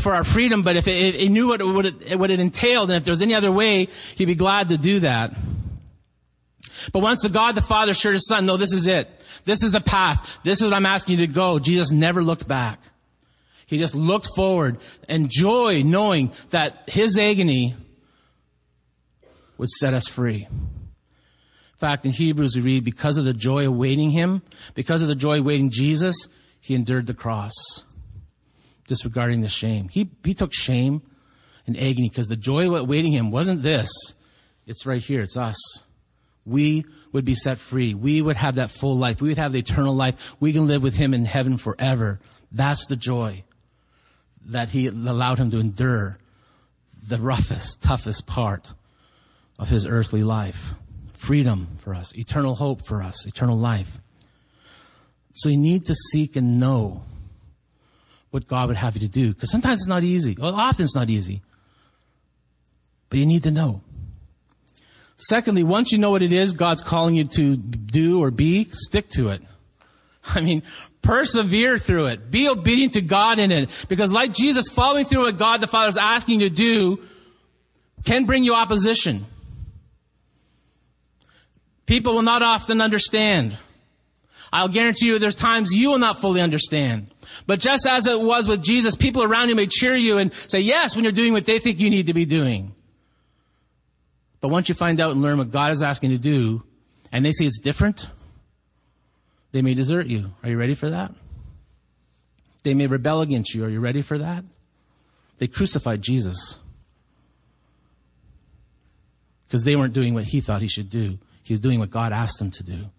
for 0.00 0.14
our 0.14 0.24
freedom, 0.24 0.62
but 0.62 0.76
if 0.76 0.86
he 0.86 1.28
knew 1.28 1.48
what 1.48 1.60
it, 1.60 1.64
what, 1.64 1.86
it, 1.86 2.18
what 2.18 2.30
it 2.30 2.40
entailed, 2.40 2.90
and 2.90 2.96
if 2.96 3.04
there's 3.04 3.22
any 3.22 3.34
other 3.34 3.52
way, 3.52 3.88
he'd 4.16 4.24
be 4.24 4.34
glad 4.34 4.70
to 4.70 4.78
do 4.78 5.00
that. 5.00 5.36
But 6.92 7.00
once 7.00 7.22
the 7.22 7.28
God 7.28 7.54
the 7.54 7.62
Father 7.62 7.92
assured 7.92 8.14
his 8.14 8.26
son, 8.26 8.46
no, 8.46 8.56
this 8.56 8.72
is 8.72 8.86
it. 8.86 9.08
This 9.44 9.62
is 9.62 9.72
the 9.72 9.80
path. 9.80 10.38
This 10.42 10.60
is 10.60 10.66
what 10.66 10.74
I'm 10.74 10.86
asking 10.86 11.18
you 11.18 11.26
to 11.26 11.32
go. 11.32 11.58
Jesus 11.58 11.90
never 11.90 12.22
looked 12.22 12.46
back. 12.46 12.80
He 13.66 13.76
just 13.76 13.94
looked 13.94 14.28
forward 14.34 14.78
and 15.08 15.30
joy 15.30 15.82
knowing 15.84 16.32
that 16.50 16.84
his 16.88 17.18
agony 17.18 17.76
would 19.58 19.68
set 19.68 19.92
us 19.92 20.08
free. 20.08 20.46
In 20.50 21.76
fact, 21.76 22.04
in 22.04 22.12
Hebrews 22.12 22.56
we 22.56 22.62
read, 22.62 22.84
because 22.84 23.18
of 23.18 23.24
the 23.24 23.34
joy 23.34 23.66
awaiting 23.66 24.10
him, 24.10 24.42
because 24.74 25.02
of 25.02 25.08
the 25.08 25.14
joy 25.14 25.38
awaiting 25.38 25.70
Jesus, 25.70 26.16
he 26.60 26.74
endured 26.74 27.06
the 27.06 27.14
cross, 27.14 27.52
disregarding 28.86 29.42
the 29.42 29.48
shame. 29.48 29.88
He, 29.88 30.10
he 30.24 30.34
took 30.34 30.52
shame 30.52 31.02
and 31.66 31.76
agony 31.76 32.08
because 32.08 32.28
the 32.28 32.36
joy 32.36 32.70
awaiting 32.74 33.12
him 33.12 33.30
wasn't 33.30 33.62
this. 33.62 33.90
It's 34.66 34.86
right 34.86 35.02
here. 35.02 35.20
It's 35.20 35.36
us. 35.36 35.58
We 36.48 36.84
would 37.12 37.24
be 37.24 37.34
set 37.34 37.58
free. 37.58 37.94
We 37.94 38.22
would 38.22 38.36
have 38.36 38.56
that 38.56 38.70
full 38.70 38.96
life. 38.96 39.20
We 39.20 39.28
would 39.28 39.38
have 39.38 39.52
the 39.52 39.58
eternal 39.58 39.94
life. 39.94 40.34
We 40.40 40.52
can 40.52 40.66
live 40.66 40.82
with 40.82 40.96
him 40.96 41.14
in 41.14 41.24
heaven 41.24 41.58
forever. 41.58 42.20
That's 42.50 42.86
the 42.86 42.96
joy 42.96 43.44
that 44.46 44.70
he 44.70 44.86
allowed 44.86 45.38
him 45.38 45.50
to 45.50 45.60
endure 45.60 46.18
the 47.08 47.18
roughest, 47.18 47.82
toughest 47.82 48.26
part 48.26 48.74
of 49.58 49.68
his 49.68 49.86
earthly 49.86 50.22
life. 50.22 50.74
Freedom 51.12 51.66
for 51.78 51.94
us, 51.94 52.16
eternal 52.16 52.54
hope 52.54 52.84
for 52.86 53.02
us, 53.02 53.26
eternal 53.26 53.56
life. 53.56 54.00
So 55.34 55.48
you 55.48 55.56
need 55.56 55.86
to 55.86 55.94
seek 55.94 56.36
and 56.36 56.58
know 56.58 57.02
what 58.30 58.46
God 58.46 58.68
would 58.68 58.76
have 58.76 58.94
you 58.94 59.00
to 59.00 59.08
do. 59.08 59.34
Because 59.34 59.50
sometimes 59.50 59.80
it's 59.80 59.88
not 59.88 60.04
easy. 60.04 60.36
Well, 60.38 60.54
often 60.54 60.84
it's 60.84 60.94
not 60.94 61.10
easy. 61.10 61.42
But 63.10 63.18
you 63.18 63.26
need 63.26 63.44
to 63.44 63.50
know. 63.50 63.82
Secondly, 65.18 65.64
once 65.64 65.90
you 65.90 65.98
know 65.98 66.10
what 66.10 66.22
it 66.22 66.32
is 66.32 66.52
God's 66.52 66.80
calling 66.80 67.16
you 67.16 67.24
to 67.24 67.56
do 67.56 68.22
or 68.22 68.30
be, 68.30 68.64
stick 68.70 69.08
to 69.10 69.30
it. 69.30 69.42
I 70.24 70.40
mean, 70.40 70.62
persevere 71.02 71.76
through 71.76 72.06
it. 72.06 72.30
Be 72.30 72.48
obedient 72.48 72.92
to 72.92 73.00
God 73.00 73.38
in 73.38 73.50
it. 73.50 73.70
Because 73.88 74.12
like 74.12 74.32
Jesus, 74.32 74.68
following 74.68 75.04
through 75.04 75.24
what 75.24 75.36
God 75.36 75.60
the 75.60 75.66
Father 75.66 75.88
is 75.88 75.96
asking 75.96 76.40
you 76.40 76.48
to 76.48 76.54
do 76.54 77.00
can 78.04 78.26
bring 78.26 78.44
you 78.44 78.54
opposition. 78.54 79.26
People 81.86 82.14
will 82.14 82.22
not 82.22 82.42
often 82.42 82.80
understand. 82.80 83.56
I'll 84.52 84.68
guarantee 84.68 85.06
you 85.06 85.18
there's 85.18 85.34
times 85.34 85.72
you 85.72 85.90
will 85.90 85.98
not 85.98 86.18
fully 86.18 86.40
understand. 86.40 87.10
But 87.46 87.60
just 87.60 87.86
as 87.88 88.06
it 88.06 88.20
was 88.20 88.46
with 88.46 88.62
Jesus, 88.62 88.94
people 88.94 89.22
around 89.22 89.48
you 89.48 89.54
may 89.54 89.66
cheer 89.66 89.96
you 89.96 90.18
and 90.18 90.32
say 90.32 90.60
yes 90.60 90.94
when 90.94 91.04
you're 91.04 91.12
doing 91.12 91.32
what 91.32 91.44
they 91.44 91.58
think 91.58 91.80
you 91.80 91.90
need 91.90 92.06
to 92.06 92.14
be 92.14 92.24
doing. 92.24 92.74
But 94.40 94.48
once 94.48 94.68
you 94.68 94.74
find 94.74 95.00
out 95.00 95.12
and 95.12 95.22
learn 95.22 95.38
what 95.38 95.50
God 95.50 95.72
is 95.72 95.82
asking 95.82 96.12
you 96.12 96.18
to 96.18 96.22
do, 96.22 96.62
and 97.10 97.24
they 97.24 97.32
say 97.32 97.44
it's 97.44 97.58
different, 97.58 98.08
they 99.52 99.62
may 99.62 99.74
desert 99.74 100.06
you. 100.06 100.30
Are 100.42 100.50
you 100.50 100.58
ready 100.58 100.74
for 100.74 100.90
that? 100.90 101.12
They 102.62 102.74
may 102.74 102.86
rebel 102.86 103.20
against 103.20 103.54
you. 103.54 103.64
Are 103.64 103.68
you 103.68 103.80
ready 103.80 104.02
for 104.02 104.18
that? 104.18 104.44
They 105.38 105.46
crucified 105.46 106.02
Jesus 106.02 106.58
because 109.46 109.64
they 109.64 109.76
weren't 109.76 109.94
doing 109.94 110.12
what 110.14 110.24
he 110.24 110.40
thought 110.40 110.60
he 110.60 110.68
should 110.68 110.90
do. 110.90 111.18
He 111.42 111.54
was 111.54 111.60
doing 111.60 111.78
what 111.78 111.90
God 111.90 112.12
asked 112.12 112.40
him 112.40 112.50
to 112.50 112.62
do. 112.62 112.90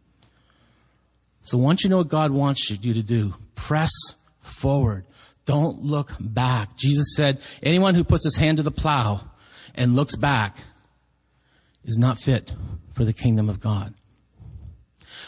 So 1.41 1.57
once 1.57 1.83
you 1.83 1.89
know 1.89 1.97
what 1.97 2.07
God 2.07 2.31
wants 2.31 2.69
you 2.69 2.93
to 2.93 3.03
do, 3.03 3.35
press 3.55 3.91
forward. 4.41 5.05
Don't 5.45 5.83
look 5.83 6.15
back. 6.19 6.75
Jesus 6.75 7.15
said, 7.15 7.41
anyone 7.61 7.95
who 7.95 8.03
puts 8.03 8.23
his 8.23 8.35
hand 8.35 8.57
to 8.57 8.63
the 8.63 8.71
plow 8.71 9.21
and 9.75 9.95
looks 9.95 10.15
back 10.15 10.57
is 11.89 11.97
not 11.97 12.19
fit 12.19 12.53
for 12.93 13.03
the 13.03 13.13
kingdom 13.13 13.49
of 13.49 13.59
God. 13.59 13.93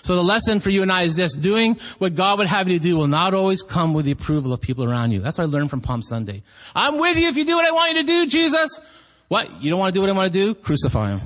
So 0.03 0.15
the 0.15 0.23
lesson 0.23 0.59
for 0.59 0.69
you 0.69 0.81
and 0.81 0.91
I 0.91 1.03
is 1.03 1.15
this, 1.15 1.33
doing 1.33 1.77
what 1.99 2.15
God 2.15 2.39
would 2.39 2.47
have 2.47 2.67
you 2.67 2.79
to 2.79 2.83
do 2.83 2.97
will 2.97 3.07
not 3.07 3.33
always 3.33 3.61
come 3.61 3.93
with 3.93 4.05
the 4.05 4.11
approval 4.11 4.53
of 4.53 4.61
people 4.61 4.83
around 4.83 5.11
you. 5.11 5.19
That's 5.19 5.37
what 5.37 5.43
I 5.45 5.47
learned 5.47 5.69
from 5.69 5.81
Palm 5.81 6.01
Sunday. 6.01 6.43
I'm 6.75 6.97
with 6.97 7.17
you 7.19 7.27
if 7.27 7.37
you 7.37 7.45
do 7.45 7.55
what 7.55 7.65
I 7.65 7.71
want 7.71 7.93
you 7.93 8.01
to 8.01 8.07
do, 8.07 8.27
Jesus. 8.27 8.79
What? 9.27 9.61
You 9.61 9.69
don't 9.69 9.79
want 9.79 9.93
to 9.93 9.97
do 9.97 10.01
what 10.01 10.09
I 10.09 10.13
want 10.13 10.31
to 10.31 10.39
do? 10.39 10.55
Crucify 10.55 11.11
him. 11.11 11.21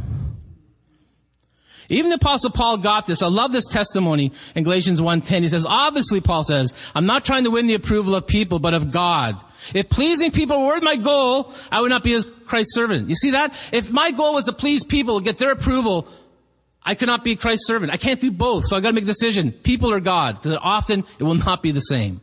Even 1.87 2.09
the 2.09 2.15
apostle 2.15 2.49
Paul 2.49 2.77
got 2.77 3.05
this. 3.05 3.21
I 3.21 3.27
love 3.27 3.51
this 3.51 3.67
testimony 3.67 4.31
in 4.55 4.63
Galatians 4.63 4.99
1.10. 4.99 5.41
He 5.41 5.47
says, 5.47 5.65
obviously, 5.67 6.19
Paul 6.19 6.43
says, 6.43 6.73
I'm 6.95 7.05
not 7.05 7.23
trying 7.23 7.43
to 7.43 7.51
win 7.51 7.67
the 7.67 7.75
approval 7.75 8.15
of 8.15 8.25
people, 8.25 8.59
but 8.59 8.73
of 8.73 8.91
God. 8.91 9.41
If 9.73 9.89
pleasing 9.89 10.31
people 10.31 10.65
were 10.65 10.81
my 10.81 10.95
goal, 10.95 11.53
I 11.71 11.81
would 11.81 11.89
not 11.89 12.03
be 12.03 12.15
a 12.15 12.21
Christ's 12.45 12.75
servant. 12.75 13.09
You 13.09 13.15
see 13.15 13.31
that? 13.31 13.53
If 13.71 13.91
my 13.91 14.11
goal 14.11 14.33
was 14.33 14.45
to 14.45 14.53
please 14.53 14.83
people, 14.85 15.19
get 15.19 15.37
their 15.37 15.51
approval, 15.51 16.07
I 16.83 16.95
could 16.95 17.07
not 17.07 17.23
be 17.23 17.35
Christ's 17.35 17.67
servant. 17.67 17.91
I 17.91 17.97
can't 17.97 18.21
do 18.21 18.31
both, 18.31 18.65
so 18.65 18.77
I 18.77 18.79
gotta 18.79 18.93
make 18.93 19.03
a 19.03 19.07
decision. 19.07 19.51
People 19.51 19.91
or 19.91 19.99
God, 19.99 20.35
because 20.35 20.57
often 20.61 21.03
it 21.19 21.23
will 21.23 21.35
not 21.35 21.63
be 21.63 21.71
the 21.71 21.79
same. 21.79 22.21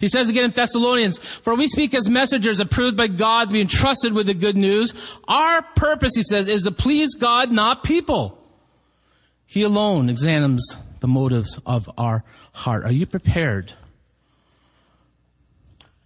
He 0.00 0.08
says 0.08 0.28
again 0.28 0.44
in 0.44 0.50
Thessalonians, 0.50 1.18
for 1.18 1.54
we 1.54 1.68
speak 1.68 1.94
as 1.94 2.08
messengers 2.08 2.58
approved 2.58 2.96
by 2.96 3.06
God 3.06 3.48
to 3.48 3.52
be 3.52 3.60
entrusted 3.60 4.12
with 4.14 4.26
the 4.26 4.34
good 4.34 4.56
news. 4.56 4.94
Our 5.28 5.62
purpose, 5.62 6.12
he 6.16 6.22
says, 6.22 6.48
is 6.48 6.64
to 6.64 6.72
please 6.72 7.14
God, 7.14 7.52
not 7.52 7.84
people. 7.84 8.38
He 9.46 9.62
alone 9.62 10.08
examines 10.08 10.76
the 11.00 11.08
motives 11.08 11.60
of 11.66 11.88
our 11.98 12.24
heart. 12.52 12.84
Are 12.84 12.90
you 12.90 13.06
prepared? 13.06 13.74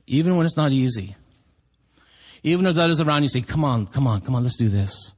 Even 0.07 0.37
when 0.37 0.47
it's 0.47 0.57
not 0.57 0.73
easy. 0.73 1.17
Even 2.46 2.64
if 2.64 2.78
others 2.78 3.00
around 3.00 3.24
you 3.24 3.28
say, 3.28 3.40
come 3.40 3.64
on, 3.64 3.88
come 3.88 4.06
on, 4.06 4.20
come 4.20 4.37
on, 4.37 4.44
let's 4.44 4.56
do 4.56 4.68
this. 4.68 5.14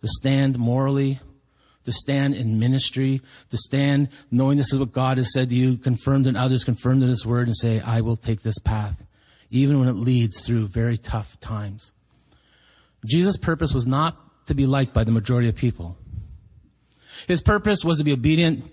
To 0.00 0.06
stand 0.06 0.60
morally, 0.60 1.18
to 1.82 1.90
stand 1.90 2.36
in 2.36 2.60
ministry, 2.60 3.20
to 3.48 3.56
stand 3.56 4.10
knowing 4.30 4.56
this 4.56 4.72
is 4.72 4.78
what 4.78 4.92
God 4.92 5.16
has 5.16 5.32
said 5.32 5.48
to 5.48 5.56
you, 5.56 5.76
confirmed 5.76 6.28
in 6.28 6.36
others, 6.36 6.62
confirmed 6.62 7.02
in 7.02 7.08
His 7.08 7.26
Word, 7.26 7.48
and 7.48 7.56
say, 7.56 7.80
I 7.80 8.02
will 8.02 8.16
take 8.16 8.42
this 8.42 8.60
path, 8.60 9.04
even 9.50 9.80
when 9.80 9.88
it 9.88 9.94
leads 9.94 10.46
through 10.46 10.68
very 10.68 10.96
tough 10.96 11.38
times. 11.40 11.92
Jesus' 13.04 13.36
purpose 13.36 13.74
was 13.74 13.84
not 13.84 14.46
to 14.46 14.54
be 14.54 14.66
liked 14.66 14.94
by 14.94 15.02
the 15.02 15.10
majority 15.10 15.48
of 15.48 15.56
people. 15.56 15.98
His 17.26 17.40
purpose 17.40 17.84
was 17.84 17.98
to 17.98 18.04
be 18.04 18.12
obedient 18.12 18.70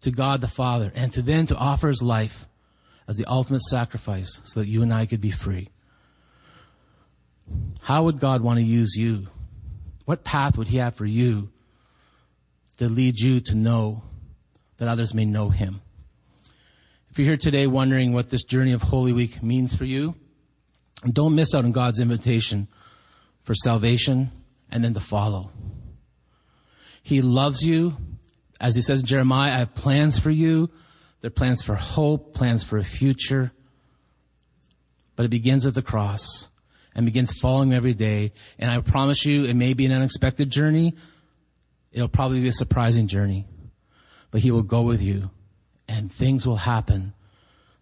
to 0.00 0.10
God 0.10 0.40
the 0.40 0.48
Father 0.48 0.92
and 0.94 1.12
to 1.12 1.20
then 1.20 1.44
to 1.44 1.56
offer 1.56 1.88
His 1.88 2.00
life 2.00 2.46
as 3.06 3.16
the 3.16 3.26
ultimate 3.26 3.60
sacrifice 3.60 4.40
so 4.44 4.60
that 4.60 4.68
you 4.68 4.80
and 4.80 4.94
I 4.94 5.04
could 5.04 5.20
be 5.20 5.30
free. 5.30 5.68
How 7.82 8.04
would 8.04 8.18
God 8.18 8.42
want 8.42 8.58
to 8.58 8.64
use 8.64 8.96
you? 8.96 9.28
What 10.04 10.24
path 10.24 10.58
would 10.58 10.68
He 10.68 10.78
have 10.78 10.94
for 10.94 11.06
you 11.06 11.50
to 12.76 12.88
lead 12.88 13.18
you 13.18 13.40
to 13.40 13.54
know 13.54 14.02
that 14.78 14.88
others 14.88 15.14
may 15.14 15.24
know 15.24 15.48
him. 15.48 15.80
If 17.10 17.18
you're 17.18 17.28
here 17.28 17.36
today 17.36 17.66
wondering 17.66 18.12
what 18.12 18.28
this 18.28 18.44
journey 18.44 18.72
of 18.72 18.82
Holy 18.82 19.12
Week 19.12 19.42
means 19.42 19.74
for 19.74 19.86
you, 19.86 20.14
don't 21.10 21.34
miss 21.34 21.54
out 21.54 21.64
on 21.64 21.72
God's 21.72 22.00
invitation 22.00 22.68
for 23.42 23.54
salvation 23.54 24.30
and 24.70 24.84
then 24.84 24.94
to 24.94 25.00
follow. 25.00 25.50
He 27.02 27.22
loves 27.22 27.64
you. 27.64 27.96
As 28.60 28.74
he 28.74 28.82
says 28.82 29.00
in 29.00 29.06
Jeremiah, 29.06 29.54
I 29.54 29.58
have 29.58 29.74
plans 29.74 30.18
for 30.18 30.30
you. 30.30 30.70
They're 31.20 31.30
plans 31.30 31.62
for 31.62 31.74
hope, 31.74 32.34
plans 32.34 32.64
for 32.64 32.78
a 32.78 32.84
future. 32.84 33.52
But 35.14 35.24
it 35.24 35.30
begins 35.30 35.64
at 35.64 35.74
the 35.74 35.82
cross 35.82 36.48
and 36.96 37.06
begins 37.06 37.38
following 37.38 37.72
every 37.72 37.94
day. 37.94 38.32
And 38.58 38.68
I 38.68 38.80
promise 38.80 39.24
you, 39.24 39.44
it 39.44 39.54
may 39.54 39.74
be 39.74 39.86
an 39.86 39.92
unexpected 39.92 40.50
journey, 40.50 40.94
It'll 41.96 42.08
probably 42.08 42.42
be 42.42 42.48
a 42.48 42.52
surprising 42.52 43.06
journey, 43.06 43.46
but 44.30 44.42
He 44.42 44.50
will 44.50 44.62
go 44.62 44.82
with 44.82 45.02
you 45.02 45.30
and 45.88 46.12
things 46.12 46.46
will 46.46 46.56
happen 46.56 47.14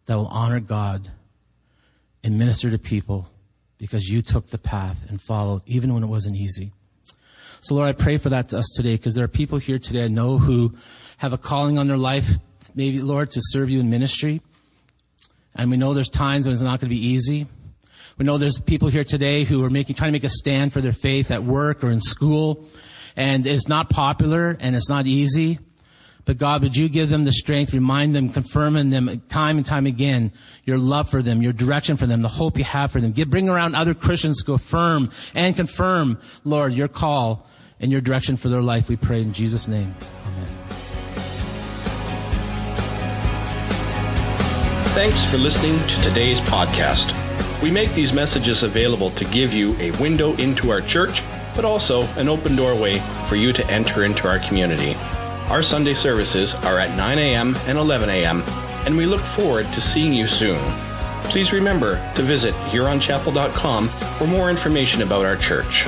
that 0.07 0.15
will 0.15 0.29
honor 0.29 0.61
God 0.61 1.11
and 2.23 2.39
minister 2.39 2.71
to 2.71 2.79
people 2.79 3.29
because 3.77 4.09
you 4.09 4.23
took 4.23 4.51
the 4.51 4.59
path 4.59 5.11
and 5.11 5.21
followed 5.21 5.63
even 5.67 5.93
when 5.93 6.05
it 6.05 6.07
wasn't 6.07 6.37
easy. 6.37 6.71
So 7.61 7.75
Lord, 7.75 7.89
I 7.89 7.93
pray 7.93 8.19
for 8.19 8.29
that 8.29 8.51
to 8.51 8.59
us 8.59 8.73
today 8.77 8.95
because 8.95 9.17
there 9.17 9.25
are 9.25 9.29
people 9.29 9.59
here 9.59 9.81
today 9.81 10.05
I 10.05 10.09
know 10.09 10.39
who 10.39 10.77
have 11.17 11.33
a 11.33 11.39
calling 11.39 11.77
on 11.77 11.89
their 11.89 11.99
life, 11.99 12.29
maybe 12.73 13.01
Lord, 13.01 13.33
to 13.33 13.41
serve 13.43 13.69
you 13.69 13.81
in 13.81 13.91
ministry. 13.91 14.43
And 15.57 15.73
we 15.73 15.77
know 15.77 15.93
there's 15.93 16.09
times 16.09 16.47
when 16.47 16.53
it's 16.53 16.63
not 16.63 16.79
going 16.79 16.89
to 16.91 16.97
be 16.97 17.05
easy. 17.05 17.47
We 18.17 18.25
know 18.25 18.39
there's 18.39 18.61
people 18.61 18.89
here 18.89 19.05
today 19.05 19.45
who 19.45 19.65
are 19.65 19.71
making, 19.71 19.97
trying 19.97 20.11
to 20.11 20.13
make 20.13 20.25
a 20.25 20.29
stand 20.29 20.73
for 20.73 20.81
their 20.81 20.93
faith 20.93 21.31
at 21.31 21.43
work 21.43 21.83
or 21.83 21.91
in 21.91 22.01
school, 22.01 22.65
and 23.17 23.47
it's 23.47 23.69
not 23.69 23.91
popular 23.91 24.57
and 24.61 24.77
it's 24.77 24.89
not 24.89 25.07
easy. 25.07 25.59
But 26.25 26.39
God, 26.39 26.63
would 26.63 26.77
you 26.77 26.89
give 26.89 27.11
them 27.11 27.25
the 27.25 27.33
strength, 27.33 27.75
remind 27.75 28.15
them, 28.15 28.31
confirming 28.31 28.91
them 28.91 29.23
time 29.29 29.59
and 29.59 29.67
time 29.67 29.85
again, 29.85 30.33
your 30.65 30.79
love 30.79 31.11
for 31.11 31.21
them, 31.21 31.43
your 31.43 31.53
direction 31.53 31.97
for 31.97 32.07
them, 32.07 32.23
the 32.23 32.29
hope 32.29 32.57
you 32.57 32.65
have 32.65 32.93
for 32.93 33.01
them. 33.01 33.13
Bring 33.13 33.49
around 33.49 33.75
other 33.75 33.95
Christians 33.95 34.43
to 34.45 34.55
affirm 34.55 35.11
and 35.35 35.55
confirm, 35.55 36.19
Lord, 36.45 36.73
your 36.73 36.89
call 36.89 37.47
and 37.79 37.93
your 37.93 38.01
direction 38.01 38.37
for 38.37 38.49
their 38.49 38.63
life. 38.63 38.89
We 38.89 38.97
pray 38.97 39.21
in 39.21 39.35
Jesus' 39.35 39.69
name. 39.69 39.95
Amen. 40.27 40.47
Thanks 44.95 45.25
for 45.27 45.37
listening 45.37 45.77
to 45.89 46.09
today's 46.09 46.41
podcast. 46.41 47.24
We 47.65 47.71
make 47.71 47.95
these 47.95 48.13
messages 48.13 48.63
available 48.63 49.09
to 49.13 49.25
give 49.25 49.55
you 49.55 49.75
a 49.81 49.91
window 49.93 50.37
into 50.37 50.71
our 50.71 50.83
church, 50.83 51.23
but 51.57 51.65
also 51.65 52.03
an 52.19 52.29
open 52.29 52.57
doorway 52.57 52.99
for 53.27 53.37
you 53.37 53.55
to 53.55 53.67
enter 53.71 54.05
into 54.05 54.29
our 54.29 54.39
community. 54.41 54.95
Our 55.49 55.63
Sunday 55.63 55.95
services 55.95 56.55
are 56.57 56.79
at 56.79 56.95
9 56.95 57.19
a.m. 57.19 57.57
and 57.67 57.79
11 57.79 58.11
a.m., 58.11 58.43
and 58.85 58.95
we 58.95 59.07
look 59.07 59.23
forward 59.23 59.65
to 59.73 59.81
seeing 59.81 60.13
you 60.13 60.27
soon. 60.27 60.61
Please 61.31 61.55
remember 61.55 61.95
to 62.17 62.23
visit 62.23 62.53
HuronChapel.com 62.69 63.89
for 63.89 64.27
more 64.27 64.51
information 64.51 65.01
about 65.01 65.25
our 65.25 65.37
church. 65.37 65.87